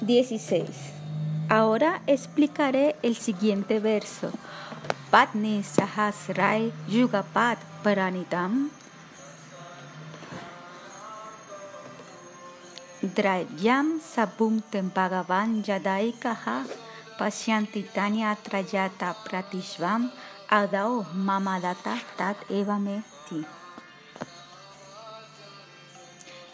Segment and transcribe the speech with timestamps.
[0.00, 0.66] 16.
[1.48, 4.30] Ahora explicaré el siguiente verso.
[5.10, 8.70] Patni Sahasrai Yugapat Paranitam
[13.02, 16.62] Drayam Sabum Tempagavan Yadai Kaha
[17.18, 20.14] Pashyantitanya Trayata Pratishvam
[20.46, 23.02] Adao Mamadata Tat Evame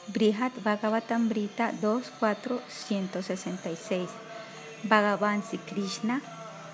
[0.08, 4.08] Brihat Bhagavatam Brita 2.4.166.
[4.84, 6.22] Bhagavan Sri Krishna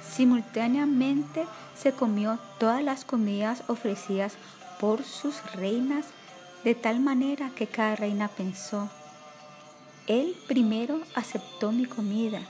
[0.09, 4.35] simultáneamente se comió todas las comidas ofrecidas
[4.79, 6.07] por sus reinas
[6.65, 8.89] de tal manera que cada reina pensó,
[10.07, 12.41] él primero aceptó mi comida.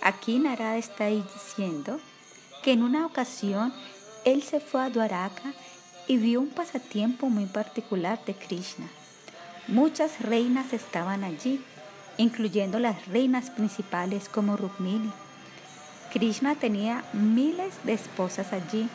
[0.00, 1.98] Aquí Narada está diciendo
[2.62, 3.72] que en una ocasión
[4.24, 5.54] él se fue a Dwaraka
[6.08, 8.88] y vio un pasatiempo muy particular de Krishna.
[9.68, 11.62] Muchas reinas estaban allí,
[12.16, 15.12] incluyendo las reinas principales como Rukmini.
[16.10, 18.88] Krishna tenía miles de esposas allí.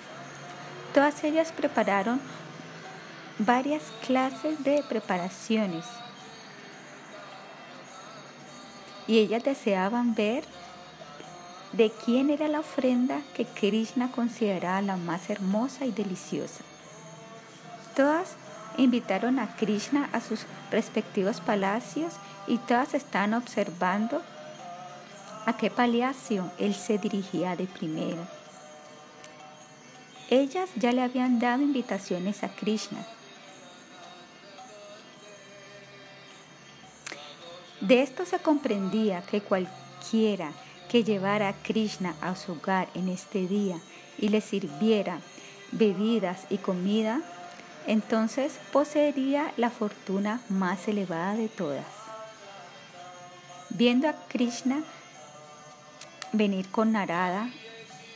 [0.96, 2.20] Todas ellas prepararon
[3.38, 5.86] varias clases de preparaciones
[9.08, 10.44] y ellas deseaban ver
[11.74, 16.64] de quién era la ofrenda que Krishna consideraba la más hermosa y deliciosa.
[17.96, 18.36] Todas
[18.78, 22.14] invitaron a Krishna a sus respectivos palacios
[22.48, 24.22] y todas estaban observando
[25.46, 28.26] a qué palacio él se dirigía de primero.
[30.30, 33.06] Ellas ya le habían dado invitaciones a Krishna.
[37.82, 40.52] De esto se comprendía que cualquiera
[40.90, 43.78] que llevara a Krishna a su hogar en este día
[44.18, 45.20] y le sirviera
[45.72, 47.22] bebidas y comida,
[47.88, 51.86] entonces poseería la fortuna más elevada de todas.
[53.70, 54.84] Viendo a Krishna
[56.32, 57.50] venir con Narada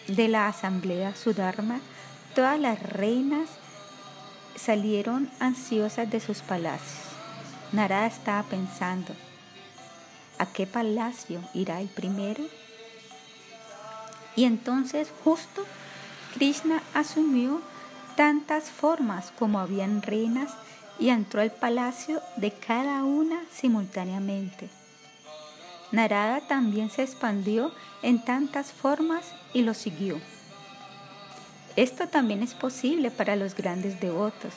[0.07, 1.79] de la asamblea Sudharma,
[2.35, 3.49] todas las reinas
[4.55, 7.07] salieron ansiosas de sus palacios.
[7.71, 9.13] Narada estaba pensando,
[10.39, 12.43] ¿a qué palacio irá el primero?
[14.35, 15.65] Y entonces justo
[16.35, 17.61] Krishna asumió
[18.17, 20.51] tantas formas como habían reinas
[20.99, 24.69] y entró al palacio de cada una simultáneamente.
[25.91, 30.19] Narada también se expandió en tantas formas y lo siguió.
[31.75, 34.53] Esto también es posible para los grandes devotos.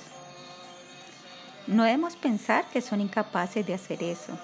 [1.67, 4.39] No debemos pensar que son incapaces de hacer eso.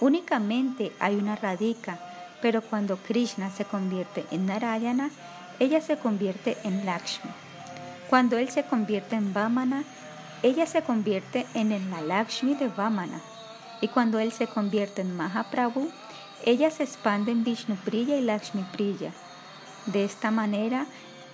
[0.00, 2.00] Únicamente hay una radica,
[2.40, 5.10] pero cuando Krishna se convierte en Narayana,
[5.58, 7.41] ella se convierte en Lakshmi.
[8.12, 9.84] Cuando él se convierte en Vamana,
[10.42, 13.22] ella se convierte en la Lakshmi de Vamana.
[13.80, 15.90] Y cuando él se convierte en Mahaprabhu,
[16.44, 19.12] ella se expande en Vishnu Priya y Lakshmi Priya.
[19.86, 20.84] De esta manera,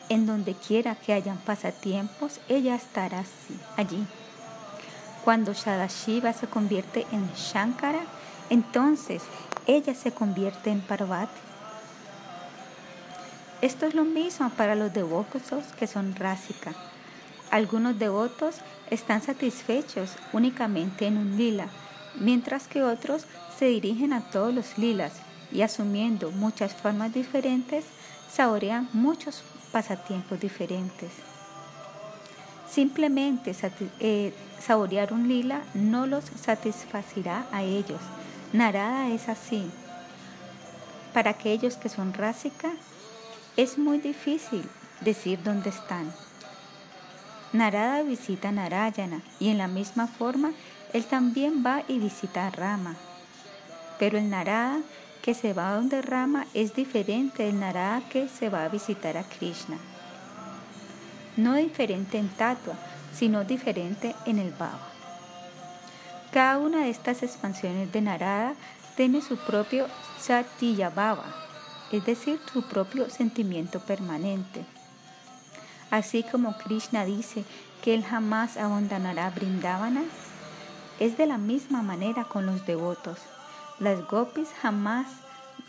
[0.08, 3.24] en donde quiera que hayan pasatiempos, ella estará
[3.76, 4.06] allí.
[5.24, 8.02] Cuando Shadashiva se convierte en Shankara,
[8.50, 9.24] entonces
[9.66, 11.47] ella se convierte en Parvati.
[13.60, 15.42] Esto es lo mismo para los devotos
[15.76, 16.76] que son rásicas.
[17.50, 18.56] Algunos devotos
[18.88, 21.66] están satisfechos únicamente en un lila,
[22.20, 23.24] mientras que otros
[23.58, 25.14] se dirigen a todos los lilas
[25.50, 27.84] y asumiendo muchas formas diferentes,
[28.30, 29.42] saborean muchos
[29.72, 31.10] pasatiempos diferentes.
[32.70, 33.56] Simplemente
[33.98, 38.00] eh, saborear un lila no los satisfacirá a ellos.
[38.52, 39.68] Narada es así.
[41.12, 42.74] Para aquellos que son rásicas,
[43.58, 44.64] es muy difícil
[45.00, 46.12] decir dónde están.
[47.52, 50.52] Narada visita Narayana y en la misma forma
[50.92, 52.94] él también va y visita a Rama.
[53.98, 54.78] Pero el Narada
[55.22, 59.16] que se va a donde Rama es diferente del Narada que se va a visitar
[59.16, 59.76] a Krishna.
[61.36, 62.76] No diferente en Tatua,
[63.12, 64.92] sino diferente en el Baba.
[66.32, 68.54] Cada una de estas expansiones de Narada
[68.94, 69.88] tiene su propio
[70.20, 71.47] Satya Baba
[71.92, 74.64] es decir, su propio sentimiento permanente.
[75.90, 77.44] Así como Krishna dice
[77.82, 80.02] que él jamás abandonará Brindavana,
[81.00, 83.18] es de la misma manera con los devotos.
[83.78, 85.06] Las gopis jamás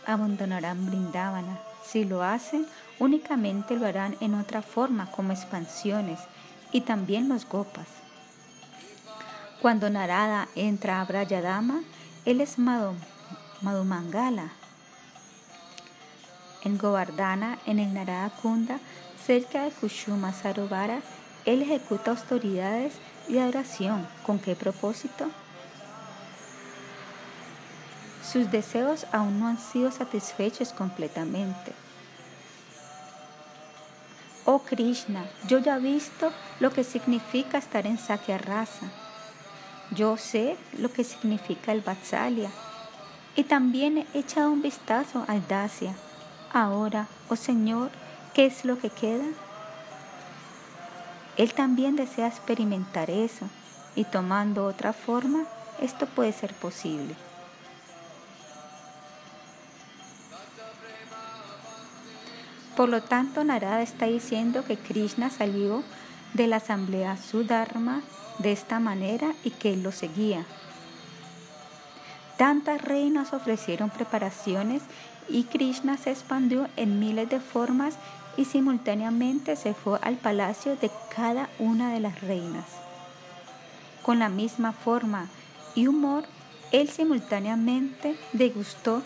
[0.06, 1.60] abandonarán Brindavana.
[1.86, 2.66] Si lo hacen,
[2.98, 6.20] únicamente lo harán en otra forma, como expansiones,
[6.72, 7.88] y también los gopas.
[9.62, 11.82] Cuando Narada entra a Brayadama,
[12.26, 12.58] él es
[13.62, 14.52] Madhumangala,
[16.64, 18.80] en Govardhana, en el Narada Kunda,
[19.26, 21.02] cerca de Kushuma Sarovara,
[21.46, 22.94] él ejecuta autoridades
[23.28, 24.08] y adoración.
[24.26, 25.30] ¿Con qué propósito?
[28.30, 31.74] sus deseos aún no han sido satisfechos completamente.
[34.46, 38.88] Oh Krishna, yo ya he visto lo que significa estar en Sakya Rasa.
[39.92, 42.50] Yo sé lo que significa el Vatsalya.
[43.36, 45.94] Y también he echado un vistazo al Dasya.
[46.52, 47.92] Ahora, oh Señor,
[48.34, 49.26] ¿qué es lo que queda?
[51.38, 53.48] Él también desea experimentar eso
[53.96, 55.46] y tomando otra forma,
[55.80, 57.16] esto puede ser posible.
[62.76, 65.84] Por lo tanto, Narada está diciendo que Krishna salió
[66.34, 68.02] de la asamblea Sudharma
[68.40, 70.46] de esta manera y que él lo seguía.
[72.38, 74.82] Tantas reinas ofrecieron preparaciones
[75.30, 77.96] y Krishna se expandió en miles de formas
[78.38, 82.66] y simultáneamente se fue al palacio de cada una de las reinas.
[84.02, 85.28] Con la misma forma
[85.76, 86.24] y humor,
[86.72, 89.04] él simultáneamente degustó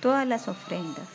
[0.00, 1.08] todas las ofrendas.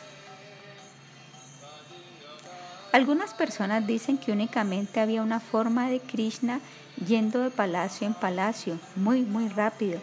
[2.92, 6.60] Algunas personas dicen que únicamente había una forma de Krishna
[7.08, 10.00] yendo de palacio en palacio, muy, muy rápido,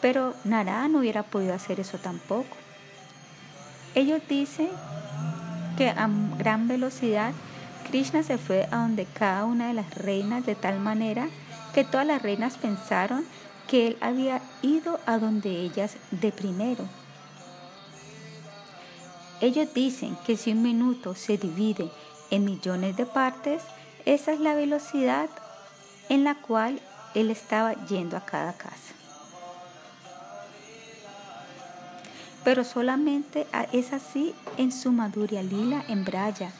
[0.00, 2.56] pero Narada no hubiera podido hacer eso tampoco.
[3.96, 4.68] Ellos dicen
[5.78, 6.06] que a
[6.36, 7.32] gran velocidad
[7.88, 11.28] Krishna se fue a donde cada una de las reinas de tal manera
[11.72, 13.24] que todas las reinas pensaron
[13.66, 16.84] que él había ido a donde ellas de primero.
[19.40, 21.90] Ellos dicen que si un minuto se divide
[22.30, 23.62] en millones de partes,
[24.04, 25.30] esa es la velocidad
[26.10, 26.82] en la cual
[27.14, 28.95] él estaba yendo a cada casa.
[32.46, 36.52] Pero solamente es así en su Madhurya Lila en Braya,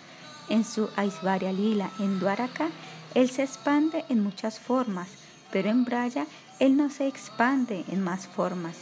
[0.49, 2.71] en su Aishvarya Lila en Dwaraka,
[3.15, 5.07] él se expande en muchas formas,
[5.53, 6.27] pero en Braya
[6.59, 8.75] él no se expande en más formas.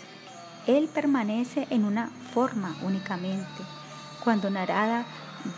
[0.66, 3.62] Él permanece en una forma únicamente.
[4.24, 5.04] Cuando Narada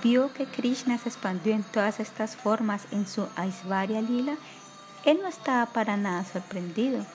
[0.03, 4.35] vio que Krishna se expandió en todas estas formas en su Aishvarya Lila,
[5.05, 7.07] él no estaba para nada sorprendido.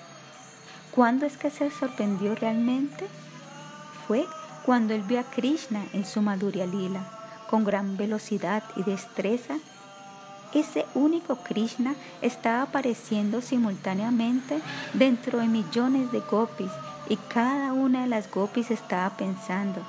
[0.92, 3.10] ¿Cuándo es que se sorprendió realmente?
[4.66, 7.02] Cuando él vio a Krishna en su Madhurya Lila,
[7.50, 9.56] con gran velocidad y destreza.
[10.54, 14.60] Ese único Krishna estaba apareciendo simultáneamente
[14.94, 16.72] dentro de millones de gopis
[17.08, 19.82] y cada una de las gopis estaba pensando,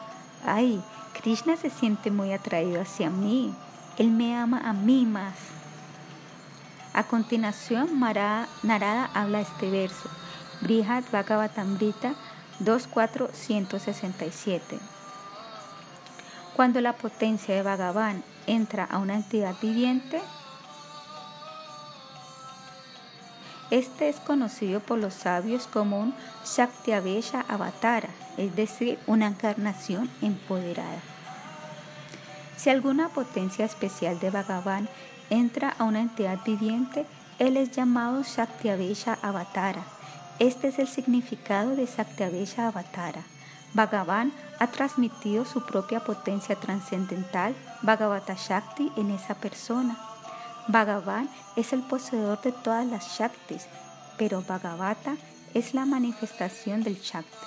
[0.46, 0.80] ay,
[1.20, 3.52] Krishna se siente muy atraído hacia mí,
[3.98, 5.34] él me ama a mí más.
[6.94, 10.08] A continuación, Narada habla este verso,
[10.60, 12.14] Brihad Bhagavatamrita
[12.64, 14.78] 24167.
[16.54, 20.20] Cuando la potencia de Bhagavan entra a una entidad viviente,
[23.70, 26.14] este es conocido por los sabios como un
[26.44, 31.00] Shaktiavesha Avatara, es decir, una encarnación empoderada.
[32.56, 34.88] Si alguna potencia especial de Bhagavan
[35.30, 37.06] entra a una entidad viviente,
[37.38, 39.84] él es llamado Shaktiavesha Avatara
[40.38, 43.22] este es el significado de Satyavesha Avatara.
[43.74, 49.96] Bhagavan ha transmitido su propia potencia trascendental, Bhagavata Shakti, en esa persona.
[50.68, 53.66] Bhagavan es el poseedor de todas las Shaktis,
[54.18, 55.16] pero Bhagavata
[55.54, 57.46] es la manifestación del Shakti.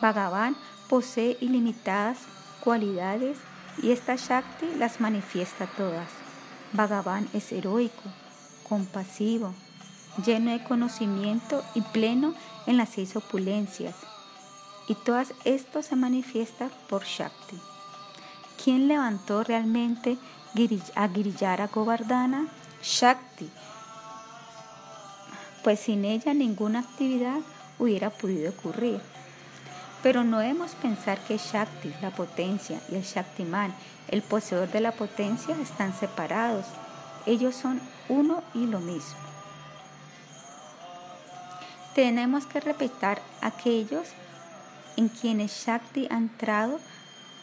[0.00, 0.56] Bhagavan
[0.88, 2.18] posee ilimitadas
[2.62, 3.38] cualidades
[3.82, 6.08] y esta Shakti las manifiesta todas.
[6.72, 8.02] Bhagavan es heroico,
[8.68, 9.54] compasivo,
[10.24, 12.34] lleno de conocimiento y pleno
[12.66, 13.94] en las seis opulencias.
[14.88, 17.58] Y todo esto se manifiesta por Shakti.
[18.62, 20.18] ¿Quién levantó realmente
[20.94, 22.48] a Giriyara Govardhana?
[22.82, 23.48] Shakti.
[25.64, 27.38] Pues sin ella ninguna actividad
[27.78, 29.00] hubiera podido ocurrir.
[30.02, 33.72] Pero no debemos pensar que Shakti, la potencia, y el Shaktiman,
[34.08, 36.66] el poseedor de la potencia, están separados.
[37.24, 39.31] Ellos son uno y lo mismo
[41.94, 44.08] tenemos que respetar aquellos
[44.96, 46.80] en quienes Shakti ha entrado,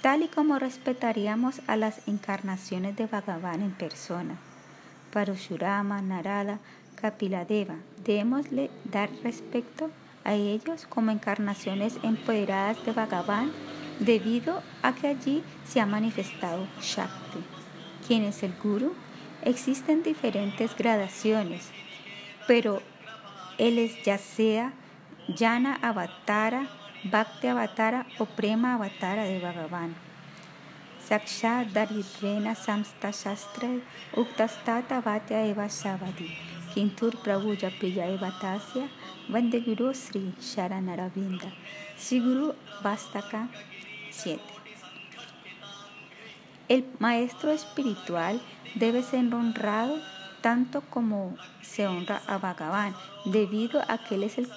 [0.01, 4.37] tal y como respetaríamos a las encarnaciones de Bhagavan en persona.
[5.11, 6.59] Parushurama, Narada,
[6.95, 9.89] Kapiladeva, debemosle dar respeto
[10.23, 13.51] a ellos como encarnaciones empoderadas de Bhagavan
[13.99, 17.39] debido a que allí se ha manifestado Shakti.
[18.07, 18.93] ¿Quién es el Guru?
[19.43, 21.69] Existen diferentes gradaciones,
[22.47, 22.81] pero
[23.59, 24.73] él es ya sea
[25.37, 26.67] Jana Avatara,
[27.03, 29.93] Bhakti Avatara o Prema Avatara de Bhagavan.
[31.07, 33.69] Saksha Daritvena Samsta Shastra
[34.15, 36.35] Uktastata Vatya Eva Shavadi.
[36.73, 38.87] Kintur Prabhu Japijay Batasya,
[39.27, 41.51] Vande Guru Sri Sharanaravinda,
[41.97, 43.49] Siguru Vastaka
[44.11, 44.39] 7.
[46.67, 48.39] El maestro espiritual
[48.75, 49.97] debe ser honrado
[50.41, 54.49] tanto como se honra a Bhagavan, debido a que él es el,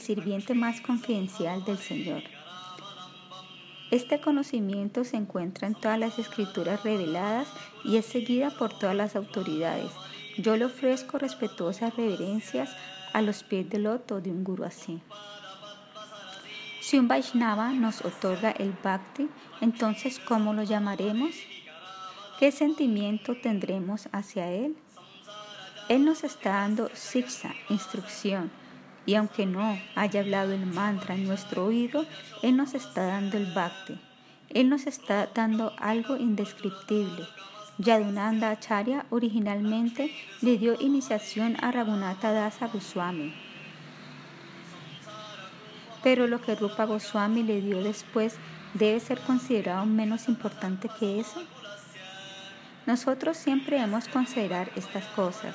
[0.00, 2.22] sirviente más confidencial del Señor.
[3.90, 7.46] Este conocimiento se encuentra en todas las escrituras reveladas
[7.84, 9.92] y es seguida por todas las autoridades.
[10.38, 12.76] Yo le ofrezco respetuosas reverencias
[13.12, 15.00] a los pies del loto de un guru así.
[16.80, 19.28] Si un Vaishnava nos otorga el bhakti,
[19.60, 21.34] entonces ¿cómo lo llamaremos?
[22.38, 24.76] ¿Qué sentimiento tendremos hacia él?
[25.88, 28.50] Él nos está dando siksha, instrucción,
[29.06, 32.04] y aunque no haya hablado el mantra en nuestro oído,
[32.42, 33.98] Él nos está dando el bhakti.
[34.50, 37.24] Él nos está dando algo indescriptible.
[37.78, 40.12] Yadunanda Acharya originalmente
[40.42, 43.32] le dio iniciación a Raghunatha Dasa Goswami.
[46.02, 48.36] Pero lo que Rupa Goswami le dio después
[48.74, 51.42] debe ser considerado menos importante que eso.
[52.86, 55.54] Nosotros siempre hemos considerar estas cosas.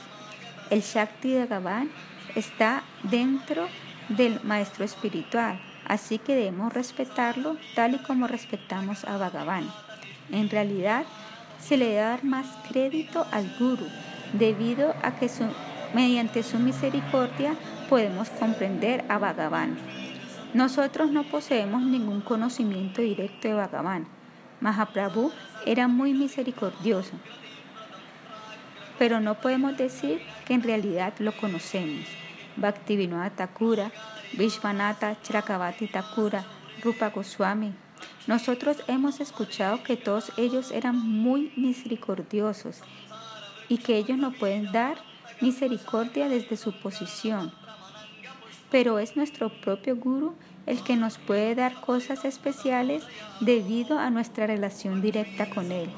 [0.70, 1.90] El Shakti de Gavan
[2.36, 3.68] está dentro
[4.10, 9.70] del maestro espiritual, así que debemos respetarlo tal y como respetamos a Bhagavan.
[10.32, 11.06] En realidad,
[11.60, 13.88] se le debe dar más crédito al Guru,
[14.34, 15.30] debido a que
[15.94, 17.56] mediante su misericordia
[17.90, 19.78] podemos comprender a Bhagavan.
[20.54, 24.08] Nosotros no poseemos ningún conocimiento directo de Bhagavan.
[24.60, 25.32] Mahaprabhu
[25.66, 27.14] era muy misericordioso,
[28.98, 32.06] pero no podemos decir que en realidad lo conocemos.
[32.58, 33.92] Bhaktivinoda Thakura,
[34.34, 36.44] Vishwanatha Chakravati Thakura,
[36.84, 37.74] Rupa Goswami.
[38.28, 42.82] Nosotros hemos escuchado que todos ellos eran muy misericordiosos
[43.70, 44.98] y que ellos no pueden dar
[45.42, 47.52] misericordia desde su posición.
[48.70, 53.04] Pero es nuestro propio Guru el que nos puede dar cosas especiales
[53.40, 55.90] debido a nuestra relación directa con Él.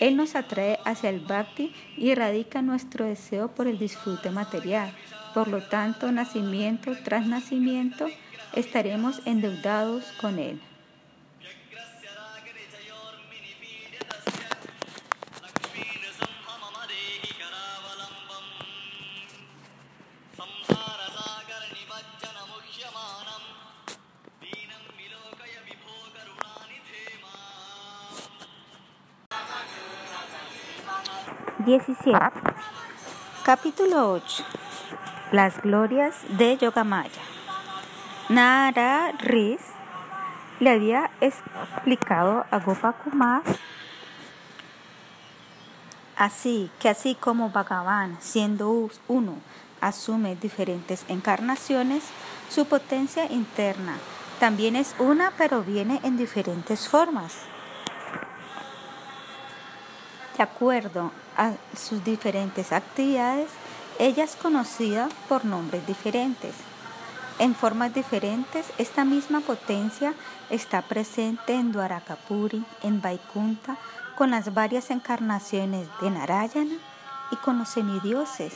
[0.00, 4.92] Él nos atrae hacia el bhakti y erradica nuestro deseo por el disfrute material.
[5.34, 8.06] Por lo tanto, nacimiento tras nacimiento,
[8.54, 10.60] estaremos endeudados con Él.
[33.44, 34.44] Capítulo 8
[35.32, 37.22] Las glorias de Yogamaya.
[38.28, 39.62] Nara Riz
[40.60, 43.42] le había explicado a Gopakumar
[46.14, 49.36] así que así como Bhagavan siendo uno
[49.80, 52.04] asume diferentes encarnaciones,
[52.50, 53.96] su potencia interna
[54.40, 57.51] también es una pero viene en diferentes formas.
[60.36, 63.50] De acuerdo a sus diferentes actividades,
[63.98, 66.54] ella es conocida por nombres diferentes.
[67.38, 70.14] En formas diferentes, esta misma potencia
[70.50, 73.76] está presente en Dwarakapuri, en Vaikunta,
[74.16, 76.76] con las varias encarnaciones de Narayana
[77.30, 78.54] y con los semidioses.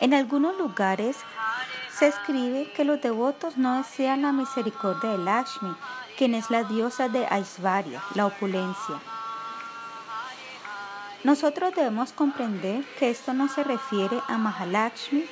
[0.00, 1.16] En algunos lugares
[1.98, 5.74] se escribe que los devotos no desean la misericordia de Lakshmi,
[6.16, 9.00] quien es la diosa de Aishvarya, la opulencia.
[11.24, 15.26] Nosotros debemos comprender que esto no se refiere a Mahalakshmi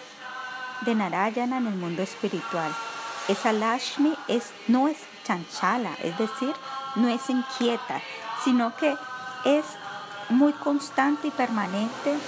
[0.82, 2.72] de Narayana en el mundo espiritual.
[3.28, 6.52] Esa Lakshmi es, no es chanchala, es decir,
[6.96, 8.02] no es inquieta,
[8.44, 8.94] sino que
[9.44, 9.64] es
[10.28, 12.18] muy constante y permanente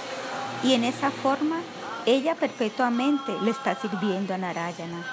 [0.63, 1.57] y en esa forma
[2.05, 5.05] ella perpetuamente le está sirviendo a Narayana.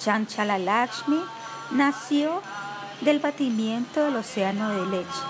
[0.00, 1.20] Chanchala Lakshmi
[1.70, 2.42] nació
[3.00, 5.22] del batimiento del océano de leche.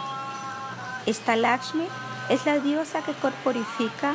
[1.06, 1.86] Esta Lakshmi
[2.28, 4.14] es la diosa que corporifica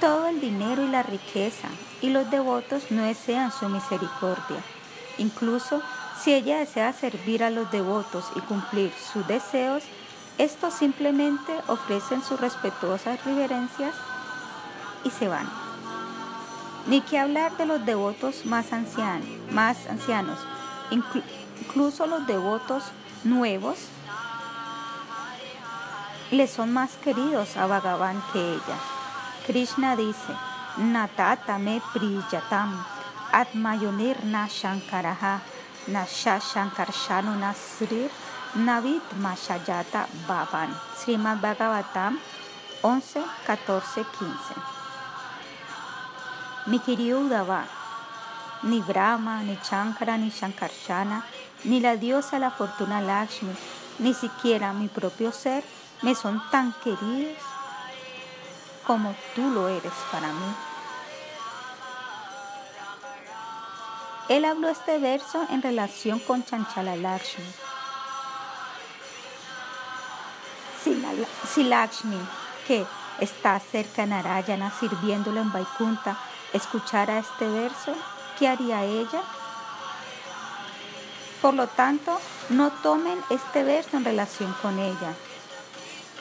[0.00, 1.68] todo el dinero y la riqueza,
[2.00, 4.58] y los devotos no desean su misericordia.
[5.18, 5.80] Incluso
[6.20, 9.84] si ella desea servir a los devotos y cumplir sus deseos,
[10.38, 13.94] estos simplemente ofrecen sus respetuosas reverencias
[15.04, 15.48] y se van.
[16.88, 20.38] Ni que hablar de los devotos más ancianos, más ancianos
[20.92, 22.84] incluso los devotos
[23.24, 23.78] nuevos
[26.30, 28.78] le son más queridos a Bhagavan que ella.
[29.46, 30.32] Krishna dice,
[30.78, 32.84] Natata me priyatam,
[33.32, 35.40] atmayonir na shankaraha,
[35.88, 38.10] na shashankarshanu nasrir,
[40.26, 40.70] bhavan.
[40.96, 42.18] Srimad Bhagavatam
[42.82, 44.54] 11, 14, 15.
[46.66, 47.64] Mi querido Udava,
[48.62, 51.24] ni Brahma, ni Chankara, ni Shankarshana,
[51.64, 53.54] ni la diosa la fortuna Lakshmi,
[53.98, 55.64] ni siquiera mi propio ser
[56.02, 57.38] me son tan queridos
[58.86, 60.54] como tú lo eres para mí.
[64.28, 67.44] Él habló este verso en relación con Chanchala Lakshmi.
[71.48, 72.18] Si, Lakshmi,
[72.66, 72.84] que
[73.20, 76.16] está cerca de Narayana sirviéndolo en Vaikunta,
[76.52, 77.94] escuchara este verso,
[78.38, 79.22] ¿qué haría ella?
[81.40, 82.20] Por lo tanto,
[82.50, 85.14] no tomen este verso en relación con ella.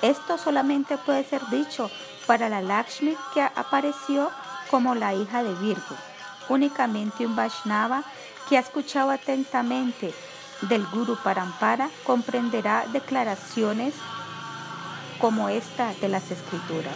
[0.01, 1.91] Esto solamente puede ser dicho
[2.25, 4.32] para la Lakshmi que apareció
[4.72, 5.96] como la hija de Virgo.
[6.50, 8.03] Únicamente un Vaishnava
[8.50, 10.13] que ha escuchado atentamente
[10.62, 13.94] del Guru Parampara comprenderá declaraciones
[15.20, 16.96] como esta de las escrituras.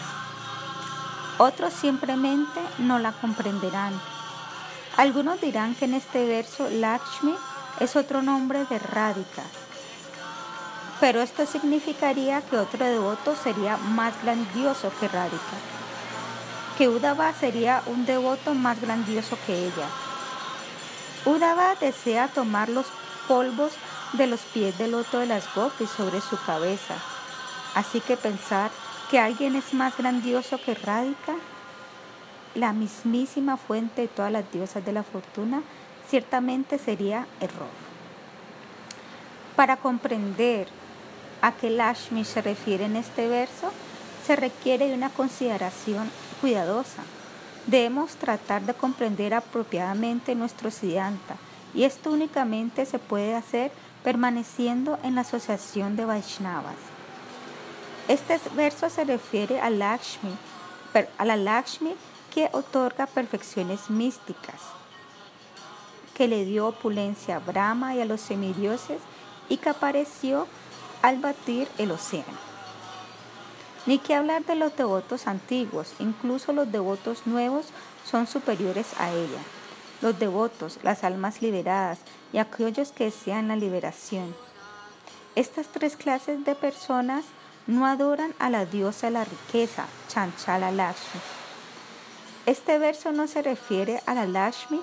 [1.37, 3.93] Otros simplemente no la comprenderán.
[4.97, 7.35] Algunos dirán que en este verso Lakshmi
[7.81, 9.43] es otro nombre de Radhika.
[11.01, 15.57] Pero esto significaría que otro devoto sería más grandioso que Radhika.
[16.77, 19.87] Que Udava sería un devoto más grandioso que ella.
[21.25, 22.85] Udava desea tomar los
[23.27, 23.73] polvos
[24.13, 26.95] de los pies del loto de las gopis sobre su cabeza.
[27.73, 28.71] Así que pensar
[29.11, 31.35] que alguien es más grandioso que Radhika,
[32.55, 35.61] la mismísima fuente de todas las diosas de la fortuna,
[36.09, 37.67] ciertamente sería error.
[39.55, 40.67] Para comprender
[41.41, 43.71] a qué Lashmi se refiere en este verso,
[44.25, 46.09] se requiere de una consideración
[46.41, 47.03] cuidadosa.
[47.67, 51.35] Debemos tratar de comprender apropiadamente nuestro Siddhanta
[51.73, 53.71] y esto únicamente se puede hacer
[54.03, 56.75] permaneciendo en la asociación de Vaishnavas.
[58.07, 60.31] Este verso se refiere a Lakshmi,
[61.17, 61.95] a la Lakshmi
[62.35, 64.59] que otorga perfecciones místicas
[66.13, 68.99] que le dio opulencia a Brahma y a los semidioses
[69.47, 70.45] y que apareció
[71.01, 72.37] al batir el océano.
[73.85, 77.67] Ni que hablar de los devotos antiguos, incluso los devotos nuevos
[78.09, 79.39] son superiores a ella.
[80.01, 81.99] Los devotos, las almas liberadas
[82.33, 84.35] y aquellos que desean la liberación.
[85.35, 87.23] Estas tres clases de personas
[87.65, 91.44] no adoran a la diosa de la riqueza, Chanchala Lakshmi.
[92.45, 94.81] Este verso no se refiere a la Lakshmi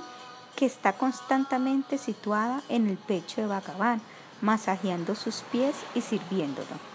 [0.57, 4.01] que está constantemente situada en el pecho de Bhagavan,
[4.41, 6.93] masajeando sus pies y sirviéndolo.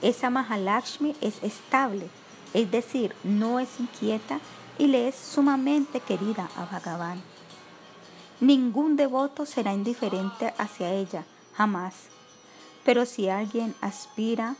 [0.00, 2.08] Esa Mahalakshmi es estable,
[2.54, 4.38] es decir, no es inquieta
[4.78, 7.20] y le es sumamente querida a Bhagavan.
[8.40, 11.24] Ningún devoto será indiferente hacia ella,
[11.56, 11.94] jamás.
[12.84, 14.54] Pero si alguien aspira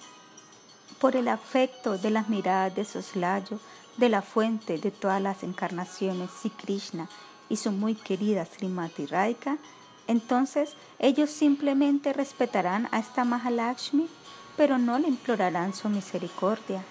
[1.01, 3.61] por el afecto de las miradas de soslayo,
[3.99, 7.09] de la fuente de todas las encarnaciones, si Krishna,
[7.49, 9.59] y su muy querida Srimati Radhika,
[10.07, 14.09] entonces ellos simplemente respetarán a esta Mahalakshmi,
[14.57, 16.83] pero no le implorarán su misericordia.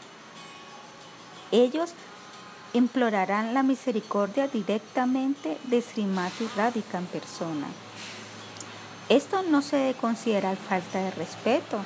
[1.51, 1.93] Ellos
[2.73, 7.67] implorarán la misericordia directamente de Srimati Radhika en persona.
[9.09, 11.79] Esto no se debe considerar falta de respeto.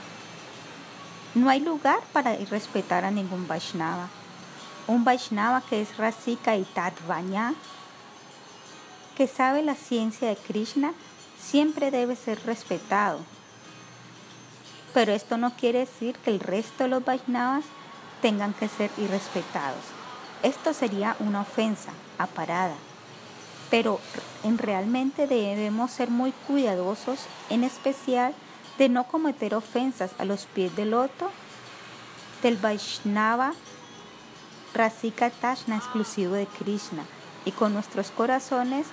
[1.35, 4.09] No hay lugar para irrespetar a ningún Vaishnava.
[4.91, 7.53] Un Vaishnava que es Rasika y Tatvanya
[9.15, 10.91] que sabe la ciencia de Krishna
[11.39, 13.19] siempre debe ser respetado.
[14.93, 17.63] Pero esto no quiere decir que el resto de los Vaishnavas
[18.21, 19.79] tengan que ser irrespetados.
[20.43, 22.75] Esto sería una ofensa a parada.
[23.69, 24.01] Pero
[24.43, 28.33] en realmente debemos ser muy cuidadosos, en especial
[28.77, 31.31] de no cometer ofensas a los pies del loto
[32.43, 33.53] del Vaishnava
[34.73, 37.03] Rasika Tashna exclusivo de Krishna
[37.45, 38.87] y con nuestros corazones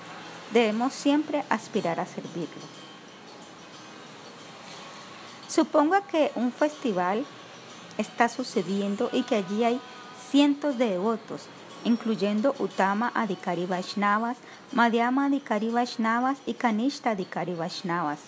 [0.51, 2.61] debemos siempre aspirar a servirlo.
[5.47, 7.25] Suponga que un festival
[7.97, 9.81] está sucediendo y que allí hay
[10.29, 11.47] cientos de devotos,
[11.83, 14.37] incluyendo Utama Adhikari Vaishnavas,
[14.73, 18.19] Madhyama Adhikari Vaishnavas y Kanishta Adhikari Vaishnavas.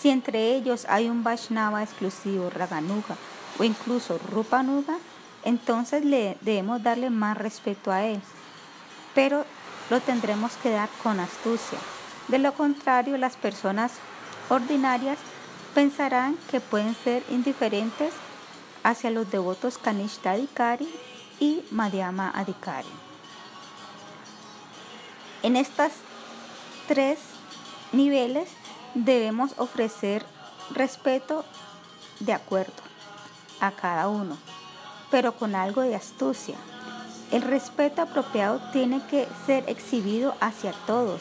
[0.00, 3.16] Si entre ellos hay un Vaishnava exclusivo, Raganuga
[3.58, 4.96] o incluso Rupanuga,
[5.44, 8.20] entonces le debemos darle más respeto a él.
[9.14, 9.44] Pero
[9.90, 11.78] lo tendremos que dar con astucia.
[12.28, 13.92] De lo contrario, las personas
[14.48, 15.18] ordinarias
[15.74, 18.12] pensarán que pueden ser indiferentes
[18.82, 20.88] hacia los devotos Kanishta Adhikari
[21.40, 22.88] y Madhyama Adhikari.
[25.42, 25.92] En estos
[26.88, 27.18] tres
[27.92, 28.48] niveles
[28.94, 30.24] debemos ofrecer
[30.70, 31.44] respeto
[32.20, 32.93] de acuerdo.
[33.60, 34.36] A cada uno,
[35.10, 36.56] pero con algo de astucia.
[37.30, 41.20] El respeto apropiado tiene que ser exhibido hacia todos,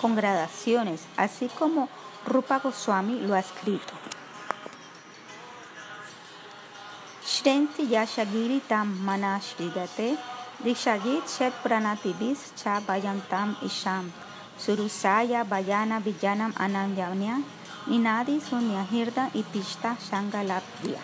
[0.00, 1.88] con gradaciones, así como
[2.26, 3.92] Rupa Goswami lo ha escrito.
[7.24, 10.16] Shrenti Yashagiri Tam Manashridate
[10.62, 14.12] Dishagit Shet Pranatibis Cha Bayantam Isham
[14.58, 17.42] Surusaya Bayana Vijanam Ananyanya
[17.86, 21.00] Ninadi Sunyahirda y Tishta Shangalapya.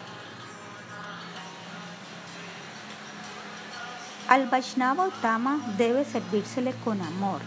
[4.29, 7.41] Al Vaishnava Uttama debe servírsele con amor.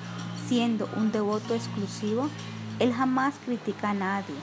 [0.48, 2.30] Siendo un devoto exclusivo,
[2.80, 4.36] él jamás critica a nadie.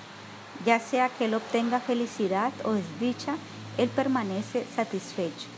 [0.65, 3.37] Ya sea que él obtenga felicidad o desdicha,
[3.77, 5.49] él permanece satisfecho.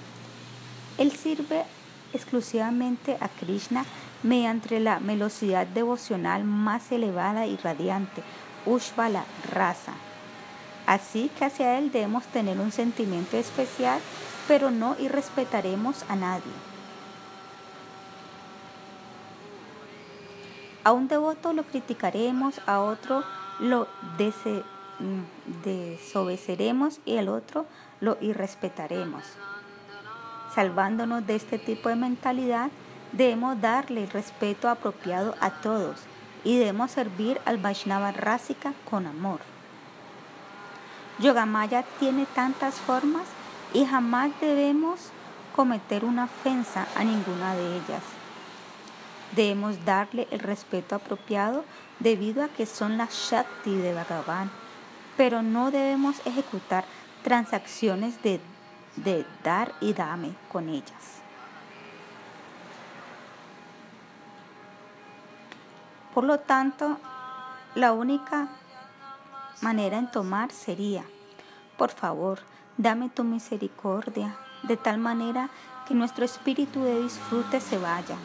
[0.98, 1.64] Él sirve
[2.12, 3.84] exclusivamente a Krishna
[4.24, 8.22] mediante la velocidad devocional más elevada y radiante,
[8.66, 9.94] Ushvala Rasa.
[10.87, 14.01] Así que hacia él debemos tener un sentimiento especial,
[14.49, 16.53] pero no irrespetaremos a nadie.
[20.83, 23.23] A un devoto lo criticaremos, a otro
[23.61, 23.87] lo
[24.18, 27.66] mm, desobedeceremos y al otro
[28.01, 29.23] lo irrespetaremos.
[30.55, 32.70] Salvándonos de este tipo de mentalidad,
[33.12, 36.01] debemos darle el respeto apropiado a todos
[36.44, 39.40] y debemos servir al Vaishnava Rásika con amor.
[41.18, 43.24] Yogamaya tiene tantas formas
[43.74, 45.11] y jamás debemos
[45.55, 48.03] cometer una ofensa a ninguna de ellas.
[49.37, 51.64] Debemos darle el respeto apropiado
[51.98, 54.50] debido a que son la Shakti de Bhagavan,
[55.16, 56.85] pero no debemos ejecutar
[57.22, 58.40] transacciones de,
[58.96, 61.19] de dar y dame con ellas.
[66.14, 66.99] Por lo tanto,
[67.75, 68.49] la única
[69.61, 71.05] manera en tomar sería,
[71.77, 72.40] por favor,
[72.77, 75.51] dame tu misericordia, de tal manera
[75.87, 78.16] que nuestro espíritu de disfrute se vaya.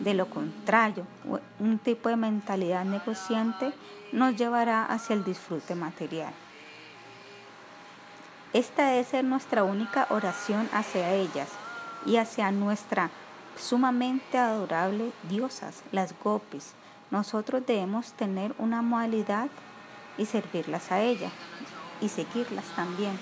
[0.00, 1.04] De lo contrario,
[1.58, 3.72] un tipo de mentalidad negociante
[4.12, 6.32] nos llevará hacia el disfrute material.
[8.52, 11.48] Esta debe ser nuestra única oración hacia ellas
[12.06, 13.10] y hacia nuestra
[13.58, 16.72] sumamente adorable diosas, las gopis.
[17.10, 19.48] Nosotros debemos tener una modalidad
[20.16, 21.30] y servirlas a ella
[22.00, 23.18] y seguirlas también.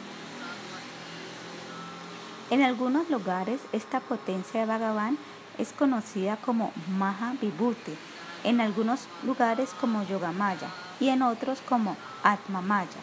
[2.51, 5.18] En algunos lugares esta potencia de Bhagavan
[5.59, 7.96] es conocida como Maha Vibhuti,
[8.44, 10.68] en algunos lugares como Yogamaya
[11.01, 13.01] y en otros como Atmamaya.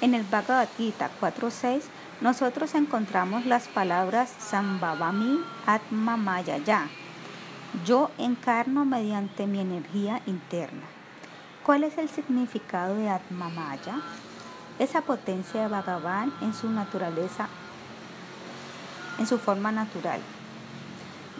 [0.00, 1.82] En el Bhagavad Gita 4.6
[2.20, 6.88] nosotros encontramos las palabras Sambhavami Atmamaya Ya.
[7.84, 10.84] Yo encarno mediante mi energía interna.
[11.64, 14.00] ¿Cuál es el significado de Atmamaya?
[14.78, 17.48] Esa potencia de Bhagavan en su naturaleza,
[19.18, 20.20] en su forma natural.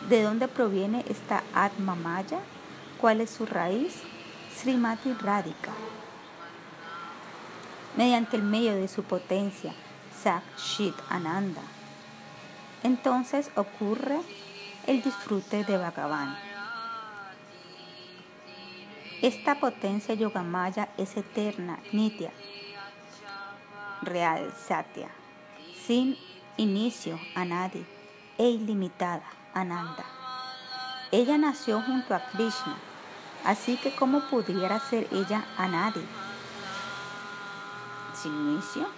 [0.08, 2.38] ¿De dónde proviene esta Atmamaya?
[3.00, 4.02] ¿Cuál es su raíz?
[4.56, 5.72] Srimati Radhika
[7.96, 9.72] mediante el medio de su potencia,
[10.22, 11.62] Sak Shit Ananda.
[12.82, 14.18] Entonces ocurre
[14.86, 16.36] el disfrute de Bhagavan.
[19.22, 22.30] Esta potencia yogamaya es eterna, nitya,
[24.02, 25.08] real, satya,
[25.86, 26.16] sin
[26.56, 27.84] inicio, anadi,
[28.36, 30.04] e ilimitada, ananda.
[31.10, 32.76] Ella nació junto a Krishna,
[33.44, 36.04] así que ¿cómo pudiera ser ella anadi?
[38.26, 38.88] inicio?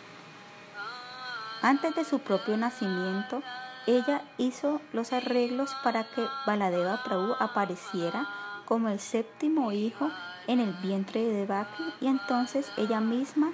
[1.63, 3.43] Antes de su propio nacimiento,
[3.87, 8.27] ella hizo los arreglos para que Baladeva Prabhu apareciera
[8.65, 10.11] como el séptimo hijo
[10.47, 13.53] en el vientre de Devaki y entonces ella misma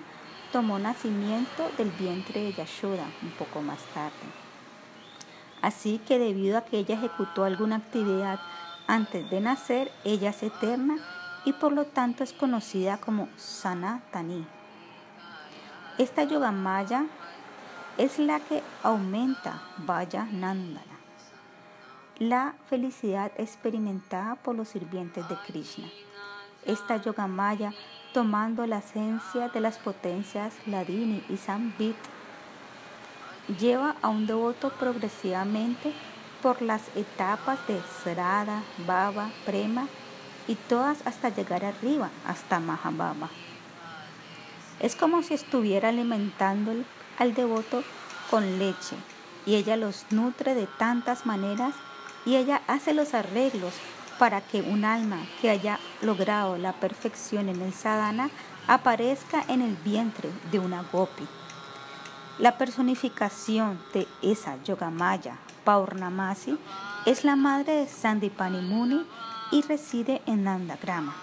[0.53, 4.13] tomó nacimiento del vientre de Yashoda un poco más tarde.
[5.61, 8.41] Así que debido a que ella ejecutó alguna actividad
[8.87, 10.97] antes de nacer, ella es eterna
[11.45, 14.47] y por lo tanto es conocida como Sanatani.
[15.99, 17.07] Esta yoga maya
[17.99, 20.81] es la que aumenta Vaya Nandana,
[22.19, 25.89] la felicidad experimentada por los sirvientes de Krishna.
[26.65, 27.73] Esta yoga maya,
[28.15, 31.97] tomando la esencia de las potencias Ladini y Sambit,
[33.61, 35.93] lleva a un devoto progresivamente
[36.43, 39.87] por las etapas de Srada, Baba, Prema
[40.49, 43.29] y todas hasta llegar arriba, hasta Mahababa.
[44.81, 46.73] Es como si estuviera alimentando
[47.19, 47.83] al devoto
[48.31, 48.97] con leche
[49.47, 51.75] y ella los nutre de tantas maneras
[52.25, 53.75] y ella hace los arreglos
[54.19, 58.31] para que un alma que haya logrado la perfección en el sadhana
[58.69, 61.27] aparezca en el vientre de una gopi.
[62.39, 66.59] La personificación de esa Yogamaya, Paurnamasi,
[67.05, 69.05] es la madre de Sandipani Muni
[69.51, 71.15] y reside en Nandagrama.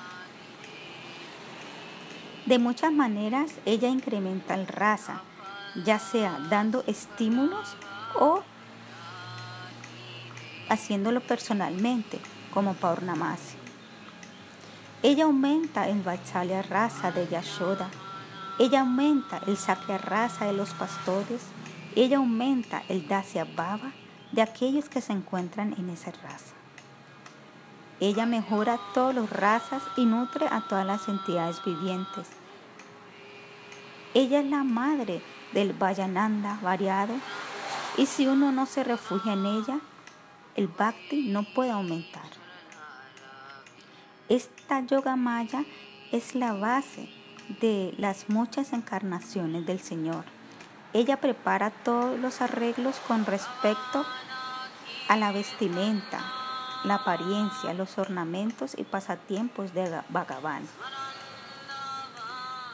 [2.45, 5.21] De muchas maneras, ella incrementa el rasa,
[5.75, 7.75] ya sea dando estímulos
[8.19, 8.43] o
[10.69, 12.19] haciéndolo personalmente,
[12.53, 13.57] como Paurnamasi.
[15.01, 17.89] Ella aumenta el Vatsalya rasa de Yashoda.
[18.59, 21.41] Ella aumenta el Sakya rasa de los pastores.
[21.95, 23.91] Ella aumenta el Dasya Baba
[24.31, 26.53] de aquellos que se encuentran en esa raza.
[27.99, 32.27] Ella mejora todas las razas y nutre a todas las entidades vivientes.
[34.13, 35.21] Ella es la madre
[35.53, 37.13] del Vayananda variado
[37.97, 39.79] y si uno no se refugia en ella,
[40.55, 42.29] el bhakti no puede aumentar.
[44.29, 45.63] Esta yoga maya
[46.11, 47.09] es la base
[47.61, 50.23] de las muchas encarnaciones del Señor.
[50.93, 54.05] Ella prepara todos los arreglos con respecto
[55.07, 56.19] a la vestimenta,
[56.83, 60.63] la apariencia, los ornamentos y pasatiempos de Bhagavan.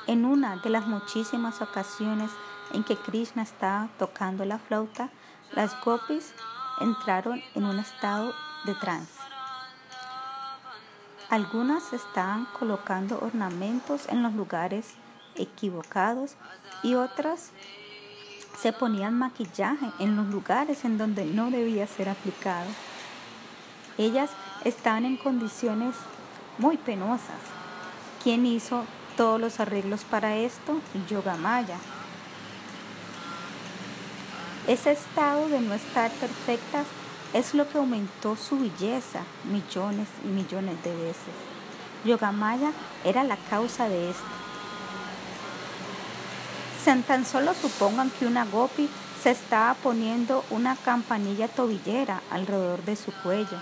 [0.07, 2.29] En una de las muchísimas ocasiones
[2.73, 5.09] en que Krishna estaba tocando la flauta,
[5.51, 6.33] las gopis
[6.81, 8.33] entraron en un estado
[8.65, 9.19] de trance.
[11.29, 14.93] Algunas estaban colocando ornamentos en los lugares
[15.35, 16.35] equivocados
[16.83, 17.51] y otras
[18.59, 22.69] se ponían maquillaje en los lugares en donde no debía ser aplicado.
[23.97, 24.29] Ellas
[24.63, 25.95] estaban en condiciones
[26.57, 27.39] muy penosas.
[28.23, 28.85] ¿Quién hizo
[29.17, 30.79] todos los arreglos para esto?
[31.09, 31.77] Yoga Maya.
[34.67, 36.87] Ese estado de no estar perfectas
[37.33, 41.35] es lo que aumentó su belleza millones y millones de veces.
[42.03, 42.71] Yogamaya
[43.03, 44.23] era la causa de esto.
[46.83, 48.89] Se tan solo supongan que una gopi
[49.21, 53.57] se estaba poniendo una campanilla tobillera alrededor de su cuello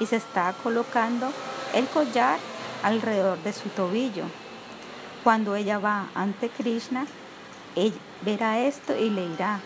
[0.00, 1.30] y se estaba colocando
[1.74, 2.38] el collar
[2.82, 4.24] alrededor de su tobillo.
[5.24, 7.06] Cuando ella va ante Krishna,
[7.74, 9.60] él verá esto y le dirá,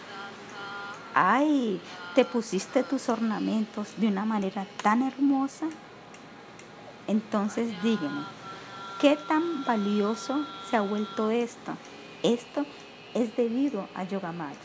[1.14, 1.80] ay,
[2.14, 5.66] te pusiste tus ornamentos de una manera tan hermosa.
[7.06, 8.24] Entonces dígame,
[9.00, 11.72] ¿qué tan valioso se ha vuelto esto?
[12.22, 12.64] Esto
[13.14, 14.58] es debido a Yogamaya.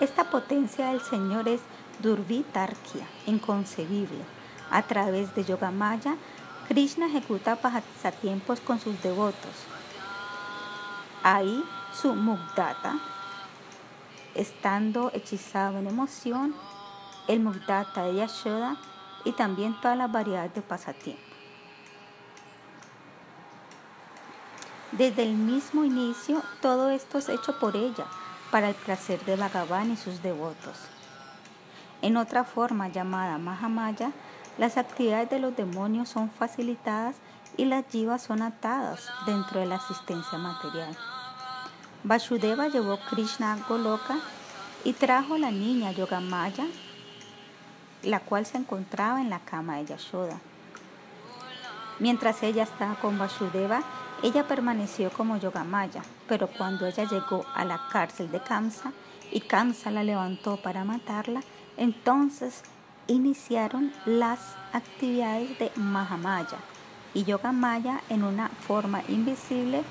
[0.00, 1.60] Esta potencia del Señor es
[2.02, 4.24] Durvitarkia, inconcebible.
[4.70, 6.16] A través de Yogamaya,
[6.68, 9.52] Krishna ejecuta pasatiempos con sus devotos.
[11.22, 12.98] Ahí su Mugdata
[14.34, 16.54] estando hechizado en emoción,
[17.28, 18.76] el Mugdata de Yashoda
[19.24, 21.22] y también todas las variedades de pasatiempo.
[24.92, 28.06] Desde el mismo inicio, todo esto es hecho por ella,
[28.50, 30.76] para el placer de Bhagavan y sus devotos.
[32.02, 34.10] En otra forma llamada Mahamaya,
[34.58, 37.16] las actividades de los demonios son facilitadas
[37.56, 40.96] y las jivas son atadas dentro de la asistencia material.
[42.02, 44.16] Vasudeva llevó Krishna a Goloka
[44.84, 46.64] y trajo la niña Yogamaya,
[48.02, 50.40] la cual se encontraba en la cama de Yashoda.
[51.98, 53.82] Mientras ella estaba con Vasudeva,
[54.22, 58.92] ella permaneció como Yogamaya, pero cuando ella llegó a la cárcel de Kamsa
[59.30, 61.42] y Kamsa la levantó para matarla,
[61.76, 62.62] entonces
[63.08, 66.56] iniciaron las actividades de Mahamaya
[67.12, 69.82] y Yogamaya en una forma invisible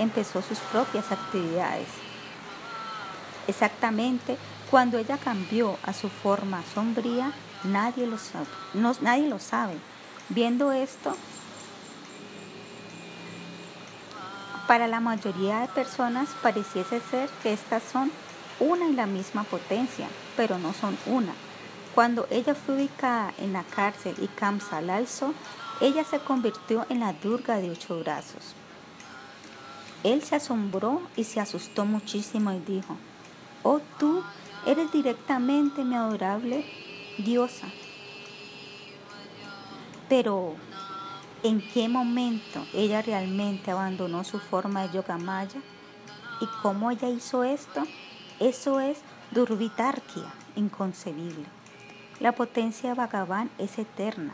[0.00, 1.88] empezó sus propias actividades.
[3.46, 4.36] Exactamente
[4.70, 7.32] cuando ella cambió a su forma sombría,
[7.64, 8.18] nadie lo
[9.38, 9.76] sabe.
[10.28, 11.16] Viendo esto,
[14.68, 18.12] para la mayoría de personas pareciese ser que estas son
[18.60, 21.32] una y la misma potencia, pero no son una.
[21.96, 25.34] Cuando ella fue ubicada en la cárcel y Kamsa la alzó,
[25.80, 28.54] ella se convirtió en la Durga de ocho brazos.
[30.02, 32.96] Él se asombró y se asustó muchísimo y dijo,
[33.62, 34.22] oh tú
[34.66, 36.64] eres directamente mi adorable
[37.18, 37.68] diosa.
[40.08, 40.54] Pero,
[41.42, 45.60] ¿en qué momento ella realmente abandonó su forma de yogamaya?
[46.40, 47.82] ¿Y cómo ella hizo esto?
[48.40, 48.98] Eso es
[49.32, 51.44] durvitarquia, inconcebible.
[52.20, 54.32] La potencia de Bhagavan es eterna,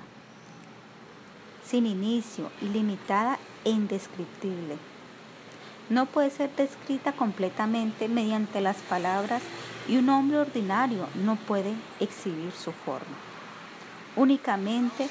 [1.65, 4.79] sin inicio, ilimitada e indescriptible
[5.89, 9.43] no puede ser descrita completamente mediante las palabras
[9.89, 13.17] y un hombre ordinario no puede exhibir su forma.
[14.17, 15.09] Únicamente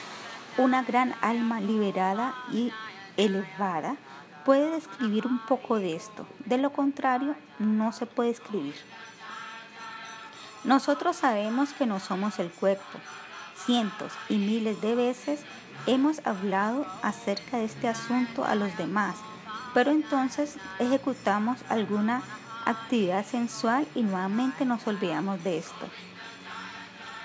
[0.58, 2.72] una gran alma liberada y
[3.18, 3.98] elevada
[4.46, 6.26] puede describir un poco de esto.
[6.46, 8.76] De lo contrario, no se puede escribir.
[10.64, 13.00] Nosotros sabemos que no somos el cuerpo.
[13.56, 15.42] Cientos y miles de veces
[15.88, 19.16] hemos hablado acerca de este asunto a los demás,
[19.76, 22.24] pero entonces ejecutamos alguna
[22.66, 25.90] actividad sensual y nuevamente nos olvidamos de esto.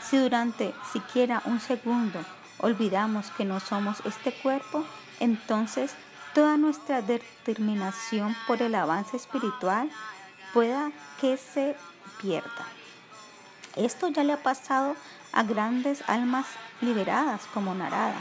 [0.03, 2.19] Si durante siquiera un segundo
[2.59, 4.85] olvidamos que no somos este cuerpo,
[5.21, 5.95] entonces
[6.35, 9.89] toda nuestra determinación por el avance espiritual
[10.53, 11.77] pueda que se
[12.21, 12.67] pierda.
[13.77, 14.97] Esto ya le ha pasado
[15.33, 16.47] a grandes almas
[16.81, 18.21] liberadas como Narada.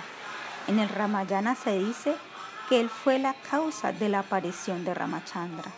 [0.68, 2.16] En el Ramayana se dice
[2.70, 5.72] que él fue la causa de la aparición de Ramachandra.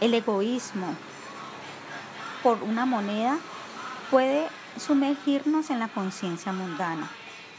[0.00, 0.94] El egoísmo
[2.42, 3.38] por una moneda
[4.10, 4.46] puede
[4.78, 7.08] sumergirnos en la conciencia mundana.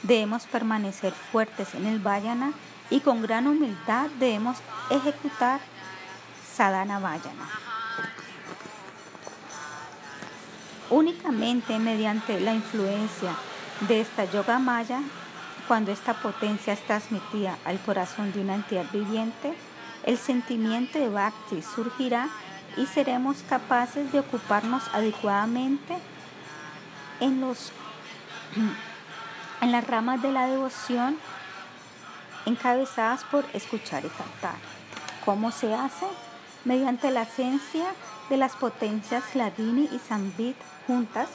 [0.04, 2.54] Debemos permanecer fuertes en el Vayana
[2.90, 4.58] y con gran humildad debemos
[4.90, 5.62] ejecutar
[6.54, 7.73] Sadhana Vayana.
[10.94, 13.32] Únicamente mediante la influencia
[13.88, 15.00] de esta yoga maya,
[15.68, 19.56] cuando esta potencia es transmitida al corazón de una entidad viviente,
[20.04, 22.30] el sentimiento de bhakti surgirá
[22.78, 25.98] y seremos capaces de ocuparnos adecuadamente
[27.20, 27.72] en, los,
[29.62, 31.18] en las ramas de la devoción
[32.46, 34.58] encabezadas por escuchar y cantar.
[35.26, 36.06] ¿Cómo se hace?
[36.66, 37.86] Mediante la esencia
[38.38, 40.56] las potencias Ladini y Sambit
[40.88, 41.30] juntas,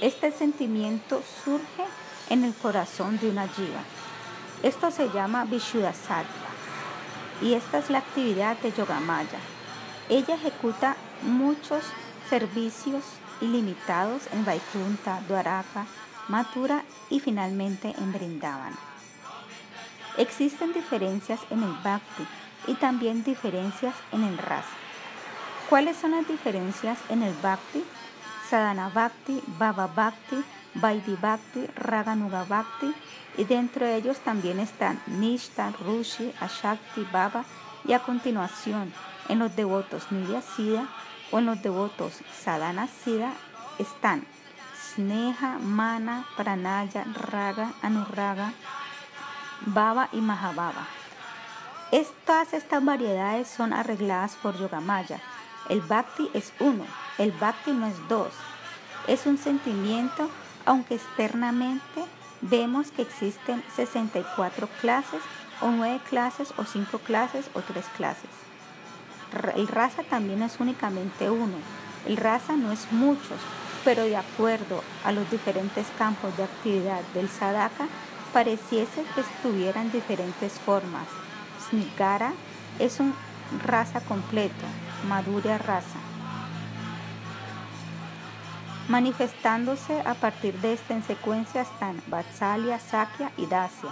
[0.00, 1.84] este sentimiento surge
[2.30, 3.80] en el corazón de una jiva.
[4.62, 6.48] Esto se llama Vishuddhasattva
[7.40, 9.38] y esta es la actividad de Yogamaya.
[10.08, 11.82] Ella ejecuta muchos
[12.28, 13.04] servicios
[13.40, 15.86] ilimitados en Vaikunta, Dwaraka,
[16.28, 18.74] Mathura y finalmente en Brindavan.
[20.16, 22.26] Existen diferencias en el Bhakti
[22.66, 24.87] y también diferencias en el Rasa.
[25.68, 27.84] ¿Cuáles son las diferencias en el Bhakti?
[28.48, 32.94] Sadhana Bhakti, Baba Bhakti, Vaidhi Bhakti, Raganuga Bhakti
[33.36, 37.44] y dentro de ellos también están Nishta, Rushi, Ashakti, Baba
[37.84, 38.94] y a continuación
[39.28, 40.88] en los devotos Nidya Siddha
[41.32, 43.34] o en los devotos Sadhana Siddha
[43.78, 44.26] están
[44.94, 48.54] Sneha, Mana, Pranaya, Raga, Anuraga,
[49.66, 50.86] Baba y Mahababa.
[51.92, 55.20] Estas, estas variedades son arregladas por Yogamaya.
[55.68, 56.84] El Bhakti es uno,
[57.18, 58.32] el Bhakti no es dos.
[59.06, 60.30] Es un sentimiento,
[60.64, 62.04] aunque externamente
[62.40, 65.20] vemos que existen 64 clases
[65.60, 68.30] o 9 clases o 5 clases o 3 clases.
[69.56, 71.58] El raza también es únicamente uno.
[72.06, 73.38] El raza no es muchos,
[73.84, 77.88] pero de acuerdo a los diferentes campos de actividad del sadhaka,
[78.32, 81.06] pareciese que estuvieran diferentes formas.
[81.68, 82.32] Snigara
[82.78, 83.14] es un
[83.64, 84.64] raza completo,
[85.06, 85.98] madura raza,
[88.88, 93.90] manifestándose a partir de esta en secuencia están Vatsalya, Sakya y Dasya.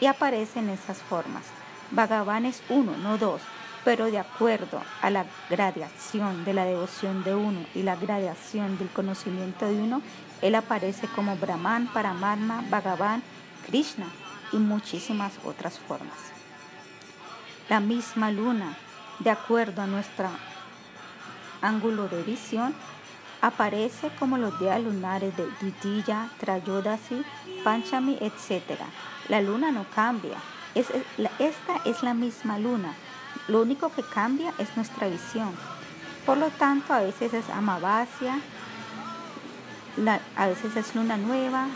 [0.00, 1.44] Y aparecen esas formas.
[1.90, 3.42] Bhagavan es uno, no dos,
[3.84, 8.88] pero de acuerdo a la gradación de la devoción de uno y la gradación del
[8.88, 10.02] conocimiento de uno,
[10.42, 13.22] él aparece como Brahman, Paramatma, Bhagavan,
[13.66, 14.06] Krishna
[14.52, 16.33] y muchísimas otras formas.
[17.70, 18.76] La misma luna,
[19.20, 20.28] de acuerdo a nuestro
[21.62, 22.74] ángulo de visión,
[23.40, 27.24] aparece como los días lunares de Ditiya, Trayodasi,
[27.64, 28.78] Panchami, etc.
[29.30, 30.36] La luna no cambia.
[30.74, 32.92] esta es la misma luna.
[33.48, 35.50] Lo único que cambia es nuestra visión.
[36.26, 38.40] Por lo tanto, a veces es Amavasya,
[40.36, 41.68] a veces es luna nueva,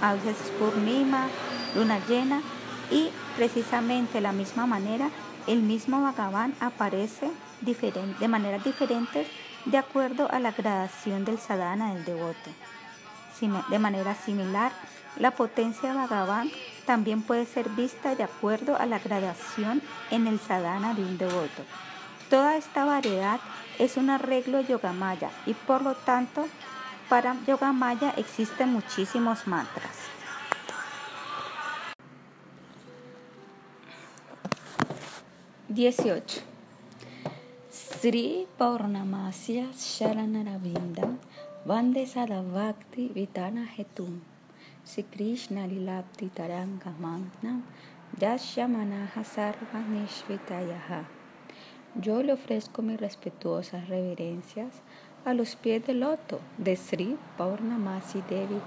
[0.00, 1.26] a veces es Purnima,
[1.74, 2.40] luna llena
[2.90, 5.10] y precisamente de la misma manera
[5.46, 7.30] el mismo Bhagavan aparece
[7.60, 9.26] de maneras diferentes
[9.64, 12.50] de acuerdo a la gradación del sadhana del devoto.
[13.70, 14.72] De manera similar,
[15.16, 16.50] la potencia de Bhagavan
[16.86, 21.62] también puede ser vista de acuerdo a la gradación en el sadhana de un devoto.
[22.30, 23.40] Toda esta variedad
[23.78, 26.46] es un arreglo yogamaya y por lo tanto
[27.08, 30.13] para Yoga Maya existen muchísimos mantras.
[35.74, 36.40] Dieciocho.
[37.68, 41.18] Sri Paurnamasya Sharanarabindam
[41.66, 44.20] Vande Sadavakti Vitana Hetum
[44.84, 47.64] Sri Krishna Lilapti Taranga Magnam
[48.20, 51.04] Yashamanaha Sarva Nishvitayaha
[52.00, 54.74] Yo le ofrezco mis respetuosas reverencias
[55.24, 58.60] a los pies del loto de Sri Paurnamasi Devi,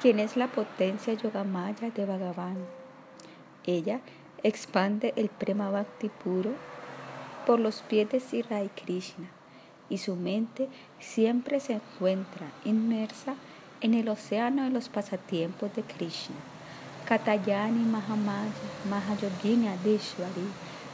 [0.00, 2.56] quien es la potencia yogamaya de Bhagavan.
[3.64, 4.00] Ella
[4.42, 6.50] expande el Prema Bhakti puro
[7.46, 9.28] por los pies de Sri Rai Krishna
[9.88, 10.68] y su mente
[11.00, 13.34] siempre se encuentra inmersa
[13.80, 16.36] en el océano de los pasatiempos de Krishna.
[17.04, 18.52] Katayani Mahamaya
[18.88, 20.46] Mahayogini Adeshwari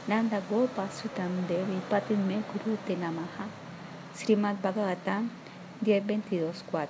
[0.07, 3.47] Nanda Gopa Sutam Devi Patime Kurute Namaha
[4.15, 5.29] Srimad Bhagavatam
[5.85, 6.87] 10.22.4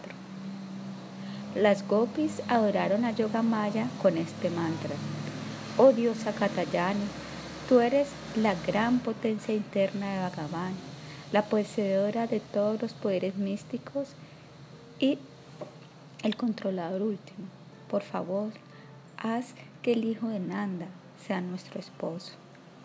[1.55, 4.95] Las gopis adoraron a Yogamaya con este mantra.
[5.81, 7.05] Oh diosa Katayani,
[7.69, 10.73] tú eres la gran potencia interna de Bhagavan,
[11.31, 14.09] la poseedora de todos los poderes místicos
[14.99, 15.19] y
[16.21, 17.47] el controlador último.
[17.89, 18.51] Por favor,
[19.17, 20.87] haz que el hijo de Nanda
[21.25, 22.33] sea nuestro esposo.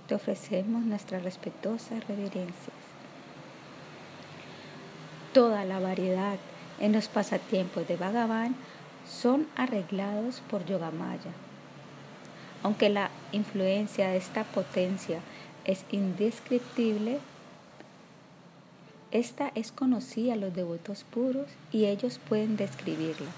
[0.07, 2.77] Te ofrecemos nuestras respetuosas reverencias.
[5.33, 6.37] Toda la variedad
[6.79, 8.55] en los pasatiempos de Bhagavan
[9.05, 11.33] son arreglados por Yogamaya.
[12.65, 15.21] Aunque la influencia de esta potencia
[15.67, 17.19] es indescriptible,
[19.11, 23.29] esta es conocida a los devotos puros y ellos pueden describirla.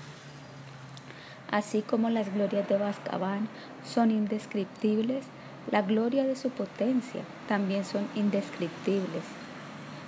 [1.51, 3.49] Así como las glorias de Bhagavan
[3.85, 5.25] son indescriptibles,
[5.73, 9.25] la gloria de su potencia también son indescriptibles.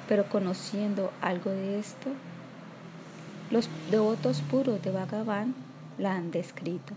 [0.08, 2.10] Pero conociendo algo de esto,
[3.50, 5.56] los devotos puros de Bhagavan
[5.98, 6.94] la han descrito.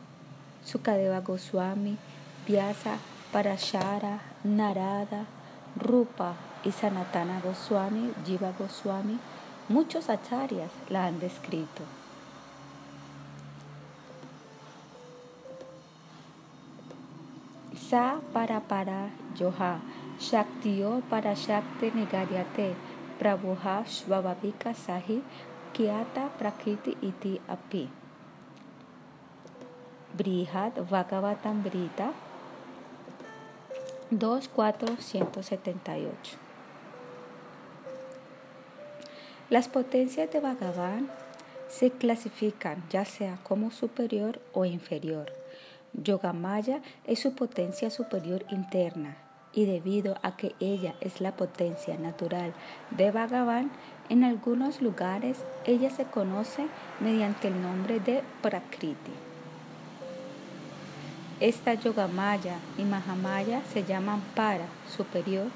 [0.63, 1.97] Sukadeva Goswami,
[2.48, 2.98] Vyasa,
[3.32, 5.26] Parashara, Narada,
[5.78, 6.34] Rupa
[6.64, 9.20] y Sanatana Goswami, Jiva Goswami,
[9.70, 11.84] muchos acharyas la han descrito.
[17.89, 19.80] Sa para para yoha,
[20.20, 22.74] Shaktio para Shakti Nigaryate,
[23.20, 25.22] Prabhuha Shvavavika Sahi,
[25.74, 27.89] Kiata Prakriti Iti Api.
[30.16, 32.14] Brihad Bhagavatam Brita
[34.12, 36.09] 2.478.
[39.49, 41.09] Las potencias de Bhagavan
[41.70, 45.32] se clasifican ya sea como superior o inferior.
[45.93, 49.18] Yogamaya es su potencia superior interna
[49.53, 52.53] y debido a que ella es la potencia natural
[52.91, 53.72] de Bhagavan,
[54.09, 56.68] en algunos lugares ella se conoce
[56.99, 59.31] mediante el nombre de Prakriti.
[61.42, 64.66] Esta Yogamaya y Mahamaya se llaman para,
[64.96, 65.48] superior,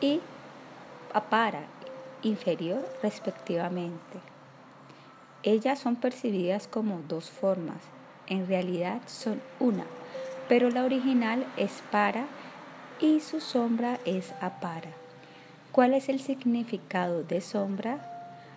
[0.00, 0.20] y
[1.12, 1.64] apara,
[2.22, 4.18] inferior, respectivamente.
[5.42, 7.76] Ellas son percibidas como dos formas,
[8.26, 9.84] en realidad son una,
[10.48, 12.24] pero la original es para
[13.00, 14.92] y su sombra es apara.
[15.72, 18.06] ¿Cuál es el significado de sombra?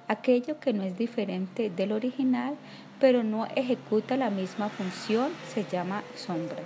[0.08, 2.56] Aquello que no es diferente del original,
[3.04, 6.64] pero no ejecuta la misma función, se llama sombra.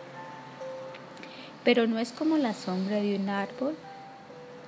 [1.63, 3.75] Pero no es como la sombra de un árbol,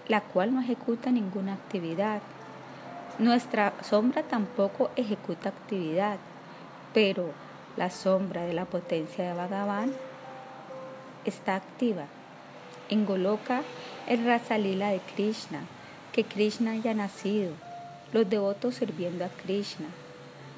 [0.07, 2.23] la cual no ejecuta ninguna actividad.
[3.19, 6.17] Nuestra sombra tampoco ejecuta actividad,
[6.91, 7.29] pero
[7.77, 9.91] la sombra de la potencia de Bhagavan
[11.23, 12.05] está activa.
[12.89, 13.61] En Goloka,
[14.07, 15.59] el Rasalila de Krishna,
[16.13, 17.51] que Krishna haya nacido,
[18.11, 19.85] los devotos sirviendo a Krishna,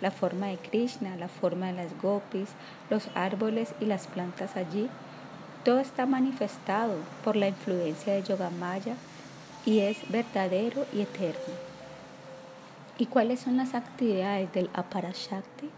[0.02, 2.50] la forma de Krishna, la forma de las gopis,
[2.90, 4.90] los árboles y las plantas allí,
[5.64, 8.96] todo está manifestado por la influencia de Yogamaya
[9.66, 11.54] y es verdadero y eterno.
[12.98, 15.70] ¿Y cuáles son las actividades del Aparashakti?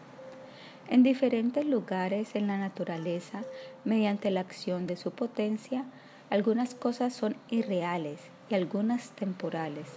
[0.89, 3.43] En diferentes lugares en la naturaleza,
[3.83, 5.85] mediante la acción de su potencia,
[6.29, 8.19] algunas cosas son irreales
[8.49, 9.87] y algunas temporales.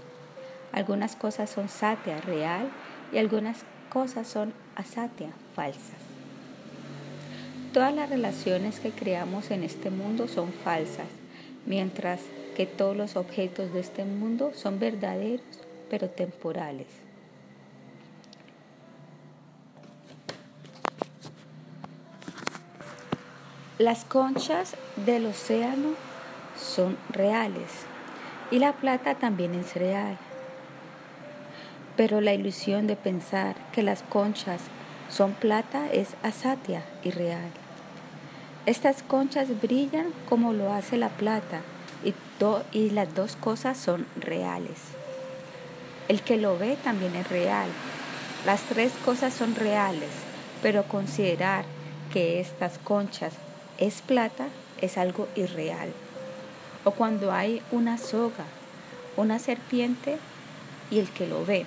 [0.73, 2.71] Algunas cosas son satya, real,
[3.13, 3.65] y algunas
[3.97, 5.97] cosas son asatya, falsas.
[7.73, 11.07] Todas las relaciones que creamos en este mundo son falsas,
[11.65, 12.21] mientras
[12.55, 15.47] que todos los objetos de este mundo son verdaderos,
[15.89, 16.89] pero temporales.
[23.79, 24.77] Las conchas
[25.07, 25.95] del océano
[26.61, 27.71] son reales
[28.51, 30.19] y la plata también es real
[31.97, 34.61] pero la ilusión de pensar que las conchas
[35.09, 37.51] son plata es asatia y real.
[38.67, 41.61] Estas conchas brillan como lo hace la plata
[42.05, 42.15] y,
[42.77, 44.79] y las dos cosas son reales.
[46.09, 47.69] El que lo ve también es real.
[48.45, 50.11] Las tres cosas son reales,
[50.63, 51.65] pero considerar
[52.13, 53.33] que estas conchas
[53.79, 54.47] es plata
[54.81, 55.93] es algo irreal.
[56.85, 58.45] O cuando hay una soga,
[59.17, 60.19] una serpiente
[60.91, 61.67] y el que lo ve.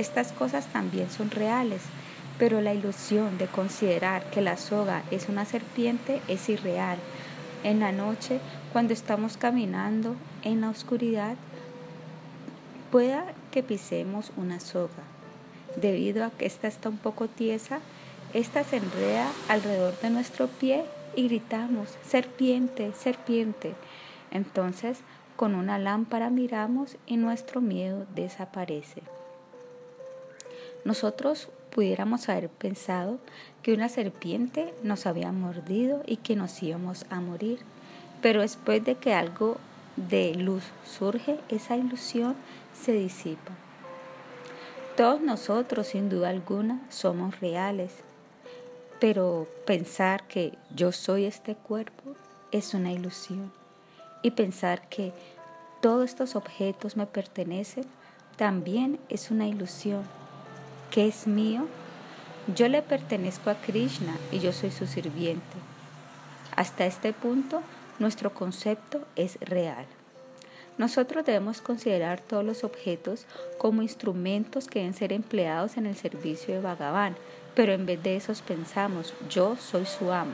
[0.00, 1.82] Estas cosas también son reales,
[2.38, 6.96] pero la ilusión de considerar que la soga es una serpiente es irreal.
[7.64, 8.40] En la noche,
[8.72, 11.36] cuando estamos caminando en la oscuridad,
[12.90, 15.04] pueda que pisemos una soga.
[15.76, 17.80] Debido a que esta está un poco tiesa,
[18.32, 23.74] esta se enreda alrededor de nuestro pie y gritamos, serpiente, serpiente.
[24.30, 25.00] Entonces,
[25.36, 29.02] con una lámpara miramos y nuestro miedo desaparece.
[30.84, 33.18] Nosotros pudiéramos haber pensado
[33.62, 37.60] que una serpiente nos había mordido y que nos íbamos a morir,
[38.22, 39.58] pero después de que algo
[39.96, 42.34] de luz surge, esa ilusión
[42.74, 43.52] se disipa.
[44.96, 47.92] Todos nosotros, sin duda alguna, somos reales,
[48.98, 52.14] pero pensar que yo soy este cuerpo
[52.52, 53.52] es una ilusión.
[54.22, 55.14] Y pensar que
[55.80, 57.84] todos estos objetos me pertenecen
[58.36, 60.19] también es una ilusión.
[60.90, 61.68] ¿Qué es mío?
[62.52, 65.56] Yo le pertenezco a Krishna y yo soy su sirviente.
[66.56, 67.62] Hasta este punto,
[68.00, 69.86] nuestro concepto es real.
[70.78, 73.26] Nosotros debemos considerar todos los objetos
[73.56, 77.14] como instrumentos que deben ser empleados en el servicio de Bhagavan,
[77.54, 80.32] pero en vez de eso pensamos, yo soy su amo.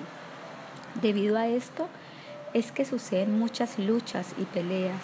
[1.03, 1.87] Debido a esto
[2.55, 5.03] es que suceden muchas luchas y peleas.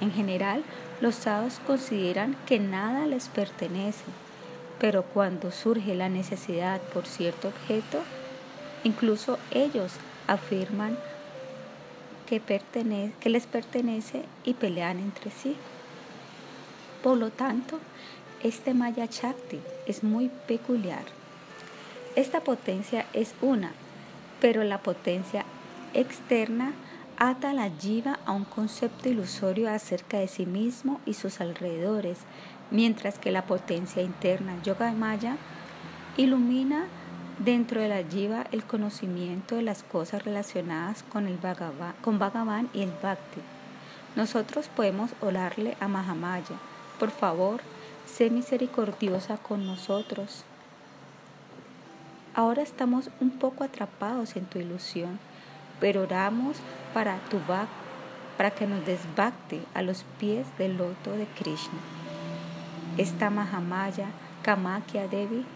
[0.00, 0.62] En general,
[1.02, 4.04] los sadhus consideran que nada les pertenece,
[4.80, 7.98] pero cuando surge la necesidad por cierto objeto,
[8.82, 9.92] incluso ellos
[10.26, 10.96] afirman
[12.26, 12.40] que,
[13.20, 15.56] que les pertenece y pelean entre sí.
[17.02, 17.78] Por lo tanto,
[18.42, 21.04] este Maya Chakti es muy peculiar.
[22.16, 23.72] Esta potencia es una,
[24.40, 25.44] pero la potencia
[25.92, 26.72] externa
[27.18, 32.18] ata la jiva a un concepto ilusorio acerca de sí mismo y sus alrededores,
[32.70, 35.36] mientras que la potencia interna Yoga Maya
[36.16, 36.86] ilumina
[37.38, 42.92] dentro de la jiva el conocimiento de las cosas relacionadas con el Bhagavan, y el
[43.02, 43.40] Bhakti.
[44.14, 46.56] Nosotros podemos orarle a Mahamaya,
[46.98, 47.60] por favor,
[48.06, 50.44] sé misericordiosa con nosotros.
[52.34, 55.18] Ahora estamos un poco atrapados en tu ilusión,
[55.80, 56.58] pero oramos
[56.92, 57.38] para tu
[58.36, 61.99] para que nos desbacte a los pies del loto de Krishna.
[62.98, 64.08] Esta Mahamaya
[64.42, 65.46] Kamakya Devi,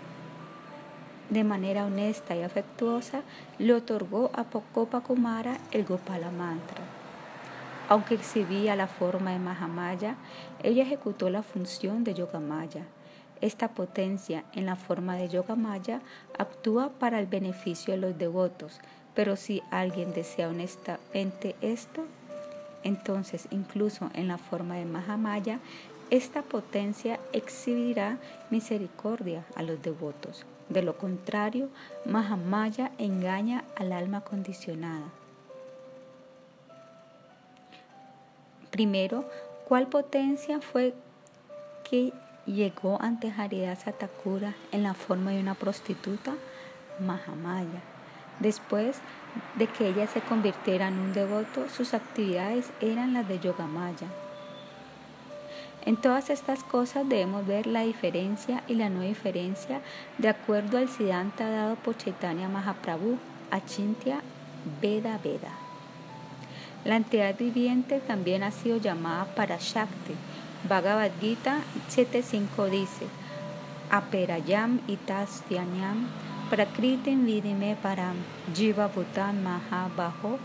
[1.30, 3.22] de manera honesta y afectuosa,
[3.58, 6.82] le otorgó a Pokopa Kumara el Gopala Mantra.
[7.88, 10.14] Aunque exhibía la forma de Mahamaya,
[10.62, 12.86] ella ejecutó la función de Yogamaya.
[13.40, 16.00] Esta potencia en la forma de Yogamaya
[16.38, 18.80] actúa para el beneficio de los devotos,
[19.14, 22.04] pero si alguien desea honestamente esto,
[22.84, 25.58] entonces incluso en la forma de Mahamaya,
[26.10, 28.18] esta potencia exhibirá
[28.50, 30.44] misericordia a los devotos.
[30.68, 31.68] De lo contrario,
[32.06, 35.06] Mahamaya engaña al alma condicionada.
[38.70, 39.24] Primero,
[39.68, 40.94] ¿cuál potencia fue
[41.88, 42.12] que
[42.46, 46.34] llegó ante Haridasa Thakura en la forma de una prostituta?
[46.98, 47.82] Mahamaya.
[48.40, 48.98] Después
[49.56, 54.08] de que ella se convirtiera en un devoto, sus actividades eran las de Yogamaya.
[55.86, 59.82] En todas estas cosas debemos ver la diferencia y la no diferencia
[60.16, 63.18] de acuerdo al Siddhanta dado por Chaitanya Mahaprabhu,
[63.50, 64.22] Achintya
[64.80, 65.52] Veda Veda.
[66.84, 70.14] La entidad viviente también ha sido llamada Parashakti.
[70.68, 71.60] Bhagavad Gita
[71.90, 73.06] 7.5 dice,
[73.90, 76.08] Aperayam itastyanyam
[76.50, 78.16] prakritim vidime param
[78.54, 80.38] jiva bhutan mahabaho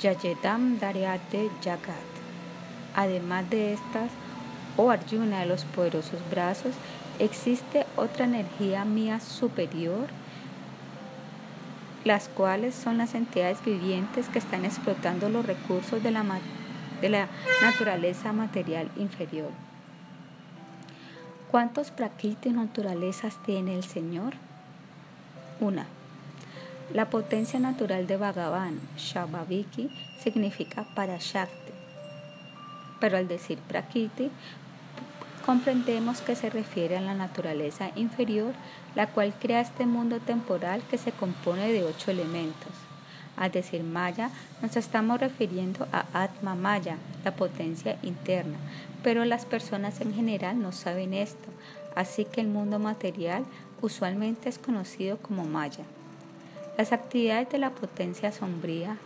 [0.00, 2.10] yayedam daryate jagat.
[2.94, 4.10] Además de estas,
[4.80, 6.74] oh Arjuna de los poderosos brazos,
[7.18, 10.08] existe otra energía mía superior
[12.04, 16.24] las cuales son las entidades vivientes que están explotando los recursos de la,
[17.00, 17.28] de la
[17.62, 19.50] naturaleza material inferior.
[21.50, 24.34] ¿Cuántos prakriti y naturalezas tiene el Señor?
[25.60, 25.86] Una.
[26.94, 29.90] La potencia natural de Bhagavan, Shabhaviki,
[30.22, 31.72] significa Parashakti.
[32.98, 34.30] Pero al decir Prakriti,
[35.44, 38.52] comprendemos que se refiere a la naturaleza inferior,
[38.94, 42.72] la cual crea este mundo temporal que se compone de ocho elementos.
[43.36, 44.30] Al decir Maya,
[44.60, 48.58] nos estamos refiriendo a Atma Maya, la potencia interna,
[49.02, 51.48] pero las personas en general no saben esto,
[51.94, 53.44] así que el mundo material
[53.80, 55.84] usualmente es conocido como Maya.
[56.76, 58.96] Las actividades de la potencia sombría,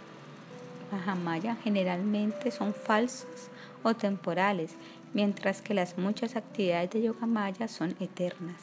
[0.92, 3.48] Mahamaya, generalmente son falsas
[3.82, 4.72] o temporales
[5.14, 8.60] mientras que las muchas actividades de Yoga Maya son eternas.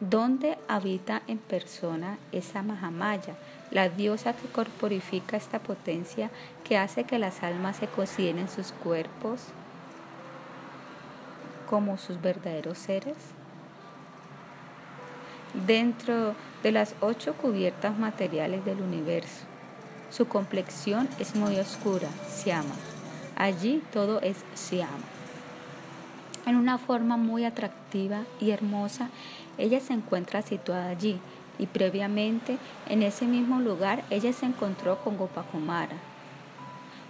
[0.00, 3.36] ¿Dónde habita en persona esa Mahamaya,
[3.70, 6.30] la diosa que corporifica esta potencia
[6.64, 9.42] que hace que las almas se consideren sus cuerpos
[11.70, 13.16] como sus verdaderos seres?
[15.66, 16.34] Dentro
[16.64, 19.44] de las ocho cubiertas materiales del universo,
[20.12, 22.74] su complexión es muy oscura, Siama.
[23.36, 24.92] Allí todo es Siama.
[26.44, 29.08] En una forma muy atractiva y hermosa,
[29.56, 31.18] ella se encuentra situada allí
[31.58, 32.58] y previamente
[32.88, 35.96] en ese mismo lugar ella se encontró con Gopakumara.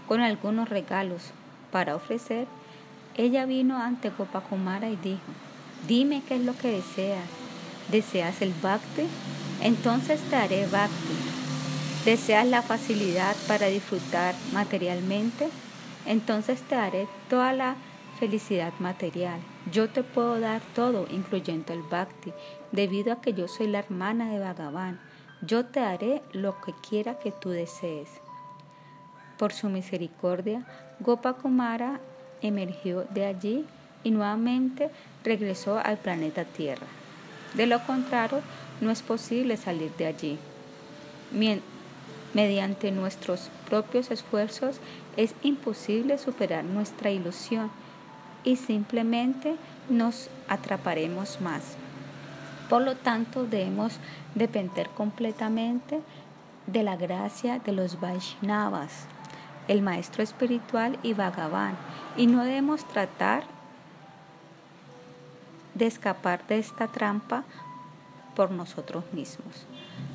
[0.07, 1.31] Con algunos regalos
[1.73, 2.47] para ofrecer,
[3.17, 5.21] ella vino ante Gopakumara y dijo,
[5.89, 7.29] dime qué es lo que deseas.
[7.91, 9.07] ¿Deseas el bhakti?
[9.61, 11.32] Entonces te haré bhakti.
[12.05, 15.49] ¿Deseas la facilidad para disfrutar materialmente?
[16.05, 17.77] Entonces te haré toda la
[18.19, 19.39] felicidad material.
[19.71, 22.33] Yo te puedo dar todo, incluyendo el bhakti,
[22.73, 24.99] debido a que yo soy la hermana de Bhagavan.
[25.43, 28.09] Yo te haré lo que quiera que tú desees.
[29.39, 30.67] Por su misericordia,
[30.99, 32.01] Gopakumara
[32.41, 33.65] emergió de allí
[34.03, 34.91] y nuevamente
[35.23, 36.87] regresó al planeta Tierra.
[37.55, 38.41] De lo contrario,
[38.81, 40.39] no es posible salir de allí.
[42.35, 44.81] Mediante nuestros propios esfuerzos
[45.17, 47.71] es imposible superar nuestra ilusión
[48.45, 49.57] y simplemente
[49.89, 51.77] nos atraparemos más.
[52.71, 53.99] Por lo tanto, debemos
[54.35, 56.01] depender completamente
[56.67, 59.07] de la gracia de los Vaishnavas,
[59.69, 61.77] el maestro espiritual y Bhagavan,
[62.17, 63.45] y no debemos tratar
[65.75, 67.45] de escapar de esta trampa
[68.35, 69.67] por nosotros mismos.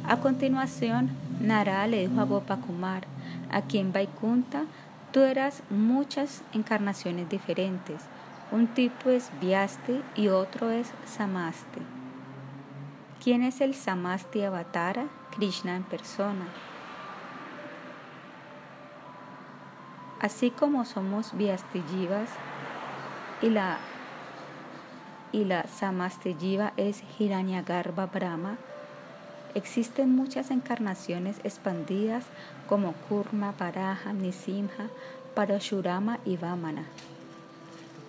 [0.08, 1.10] A continuación,
[1.40, 3.04] Nara le dijo a Gopakumar,
[3.52, 4.66] aquí en Vaikunta
[5.12, 8.04] tú eras muchas encarnaciones diferentes
[8.50, 11.82] un tipo es Vyasti y otro es Samasti.
[13.22, 15.08] ¿Quién es el Samasti Avatara?
[15.32, 16.46] Krishna en persona.
[20.22, 22.30] Así como somos Vyastijivas
[23.42, 23.80] y la,
[25.34, 28.58] y la Samastijiva es Hiranyagarbha Brahma,
[29.58, 32.24] existen muchas encarnaciones expandidas
[32.70, 34.90] como Kurma, Paraha, Nisimha,
[35.36, 36.86] Parashurama y Vamana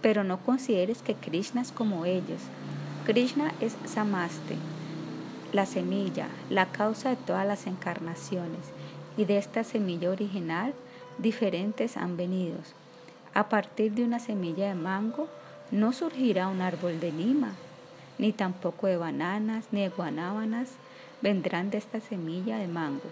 [0.01, 2.41] pero no consideres que Krishna es como ellos.
[3.05, 4.57] Krishna es Samaste,
[5.53, 8.61] la semilla, la causa de todas las encarnaciones,
[9.17, 10.75] y de esta semilla original
[11.19, 12.59] diferentes han venido.
[13.35, 15.29] A partir de una semilla de mango
[15.71, 17.55] no surgirá un árbol de lima,
[18.19, 20.71] ni tampoco de bananas, ni de guanábanas
[21.23, 23.11] vendrán de esta semilla de mango,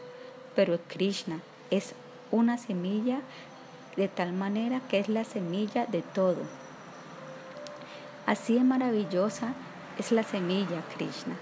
[0.54, 1.40] pero Krishna
[1.70, 1.94] es
[2.30, 3.20] una semilla
[3.96, 6.42] de tal manera que es la semilla de todo.
[8.26, 9.54] Así de maravillosa
[9.98, 11.34] es la semilla Krishna.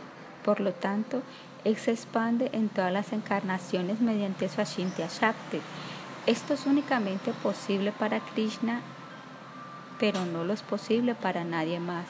[0.44, 1.22] Por lo tanto,
[1.64, 5.60] él se expande en todas las encarnaciones mediante su Ashintya Shakti.
[6.26, 8.80] Esto es únicamente posible para Krishna,
[9.98, 12.06] pero no lo es posible para nadie más.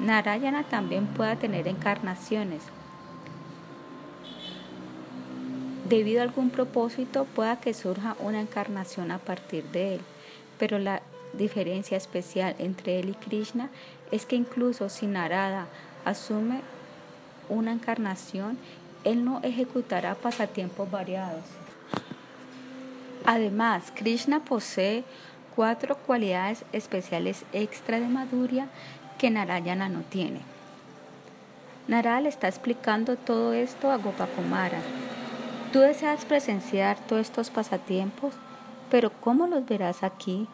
[0.00, 2.62] Narayana también puede tener encarnaciones.
[5.92, 10.00] Debido a algún propósito, pueda que surja una encarnación a partir de él,
[10.58, 11.02] pero la
[11.34, 13.68] diferencia especial entre él y Krishna
[14.10, 15.66] es que incluso si Narada
[16.06, 16.62] asume
[17.50, 18.56] una encarnación,
[19.04, 21.44] él no ejecutará pasatiempos variados.
[23.26, 25.04] Además, Krishna posee
[25.54, 28.68] cuatro cualidades especiales extra de Madhurya
[29.18, 30.40] que Narayana no tiene.
[31.86, 34.80] Narada le está explicando todo esto a Gopakumara.
[35.72, 38.34] Tú deseas presenciar todos estos pasatiempos,
[38.90, 40.46] pero ¿cómo los verás aquí?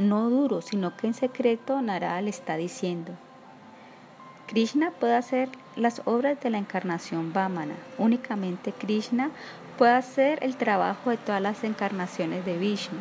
[0.00, 3.12] no duro, sino que en secreto Narada le está diciendo,
[4.46, 9.30] Krishna puede hacer las obras de la encarnación Vamana, únicamente Krishna
[9.78, 12.98] puede hacer el trabajo de todas las encarnaciones de Vishnu,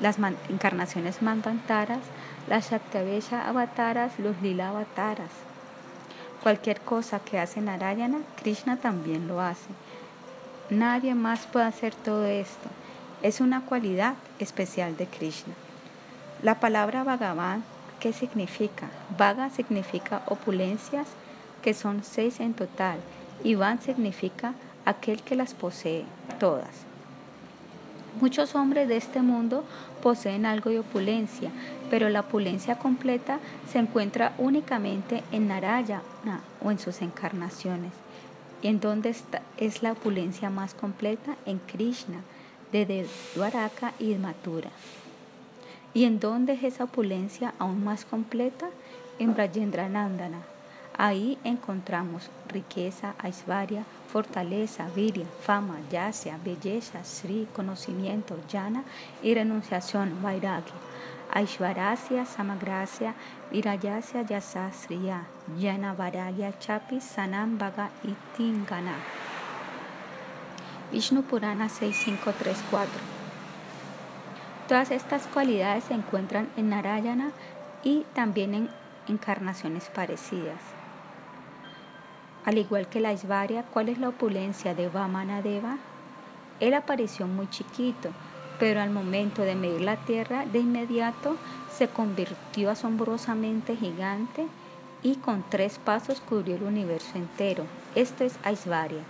[0.00, 0.18] las
[0.50, 2.00] encarnaciones Manvantaras,
[2.48, 5.30] las Shaktivesha avataras, los Lila avataras.
[6.44, 9.70] Cualquier cosa que hace Narayana, Krishna también lo hace.
[10.70, 12.70] Nadie más puede hacer todo esto
[13.24, 15.54] es una cualidad especial de Krishna.
[16.42, 17.64] La palabra Bhagavan,
[17.98, 18.90] ¿qué significa?
[19.16, 21.08] Vaga significa opulencias,
[21.62, 22.98] que son seis en total,
[23.42, 24.52] y Van significa
[24.84, 26.04] aquel que las posee,
[26.38, 26.84] todas.
[28.20, 29.64] Muchos hombres de este mundo
[30.02, 31.50] poseen algo de opulencia,
[31.90, 33.40] pero la opulencia completa
[33.70, 37.92] se encuentra únicamente en Narayana o en sus encarnaciones.
[38.62, 41.36] ¿Y en dónde está, es la opulencia más completa?
[41.44, 42.20] En Krishna,
[42.72, 44.70] de Dwaraka y Mathura.
[45.92, 48.66] ¿Y en dónde es esa opulencia aún más completa?
[49.18, 50.53] En Brajendranandana.
[50.96, 58.84] Ahí encontramos riqueza, aisvarya, fortaleza, viria, fama, yasya, belleza, sri, conocimiento, jnana
[59.22, 60.74] y renunciación, vairagya.
[61.32, 63.14] Aishwarasya, Samagrasya,
[63.50, 65.26] Virayasya, Yasasriya,
[65.58, 68.94] Yana Varagya, Chapi, Sanam, Vaga y Tingana.
[70.92, 72.88] Vishnu Purana 6534.
[74.68, 77.32] Todas estas cualidades se encuentran en Narayana
[77.82, 78.70] y también en
[79.08, 80.73] encarnaciones parecidas.
[82.44, 85.78] Al igual que la Aishwarya, ¿cuál es la opulencia de Vamanadeva?
[86.60, 88.10] Él apareció muy chiquito,
[88.58, 91.36] pero al momento de medir la tierra, de inmediato
[91.72, 94.46] se convirtió asombrosamente gigante
[95.02, 97.64] y con tres pasos cubrió el universo entero.
[97.94, 99.02] Esto es Aishvarya.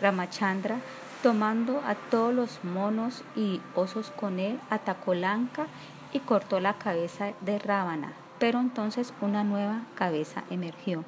[0.00, 0.78] Ramachandra,
[1.22, 5.66] tomando a todos los monos y osos con él, atacó Lanka
[6.12, 8.14] y cortó la cabeza de Ravana.
[8.38, 11.04] Pero entonces una nueva cabeza emergió.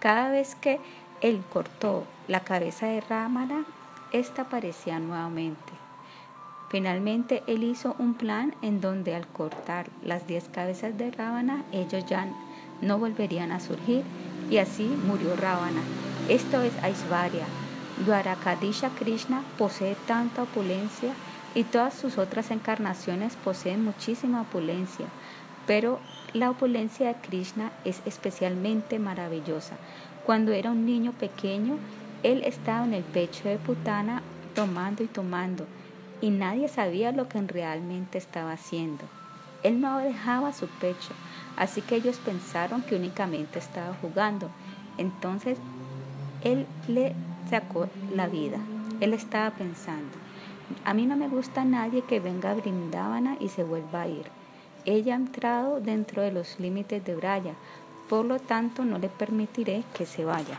[0.00, 0.80] Cada vez que
[1.20, 3.64] él cortó la cabeza de Ravana,
[4.12, 5.72] esta aparecía nuevamente.
[6.68, 12.04] Finalmente él hizo un plan en donde al cortar las diez cabezas de Ravana, ellos
[12.06, 12.28] ya
[12.80, 14.04] no volverían a surgir
[14.50, 15.80] y así murió Ravana.
[16.28, 17.46] Esto es Aishvarya.
[18.04, 21.12] Dwarakadisha Krishna posee tanta opulencia
[21.54, 25.06] y todas sus otras encarnaciones poseen muchísima opulencia,
[25.66, 25.98] pero
[26.34, 29.76] la opulencia de Krishna es especialmente maravillosa.
[30.24, 31.78] Cuando era un niño pequeño,
[32.22, 34.22] él estaba en el pecho de Putana
[34.54, 35.66] tomando y tomando
[36.20, 39.04] y nadie sabía lo que realmente estaba haciendo.
[39.62, 41.12] Él no dejaba su pecho,
[41.56, 44.50] así que ellos pensaron que únicamente estaba jugando.
[44.98, 45.58] Entonces
[46.42, 47.14] él le
[47.50, 48.58] sacó la vida.
[49.00, 50.10] Él estaba pensando,
[50.84, 54.37] a mí no me gusta nadie que venga a Brindavana y se vuelva a ir.
[54.84, 57.54] Ella ha entrado dentro de los límites de Braya,
[58.08, 60.58] por lo tanto no le permitiré que se vaya.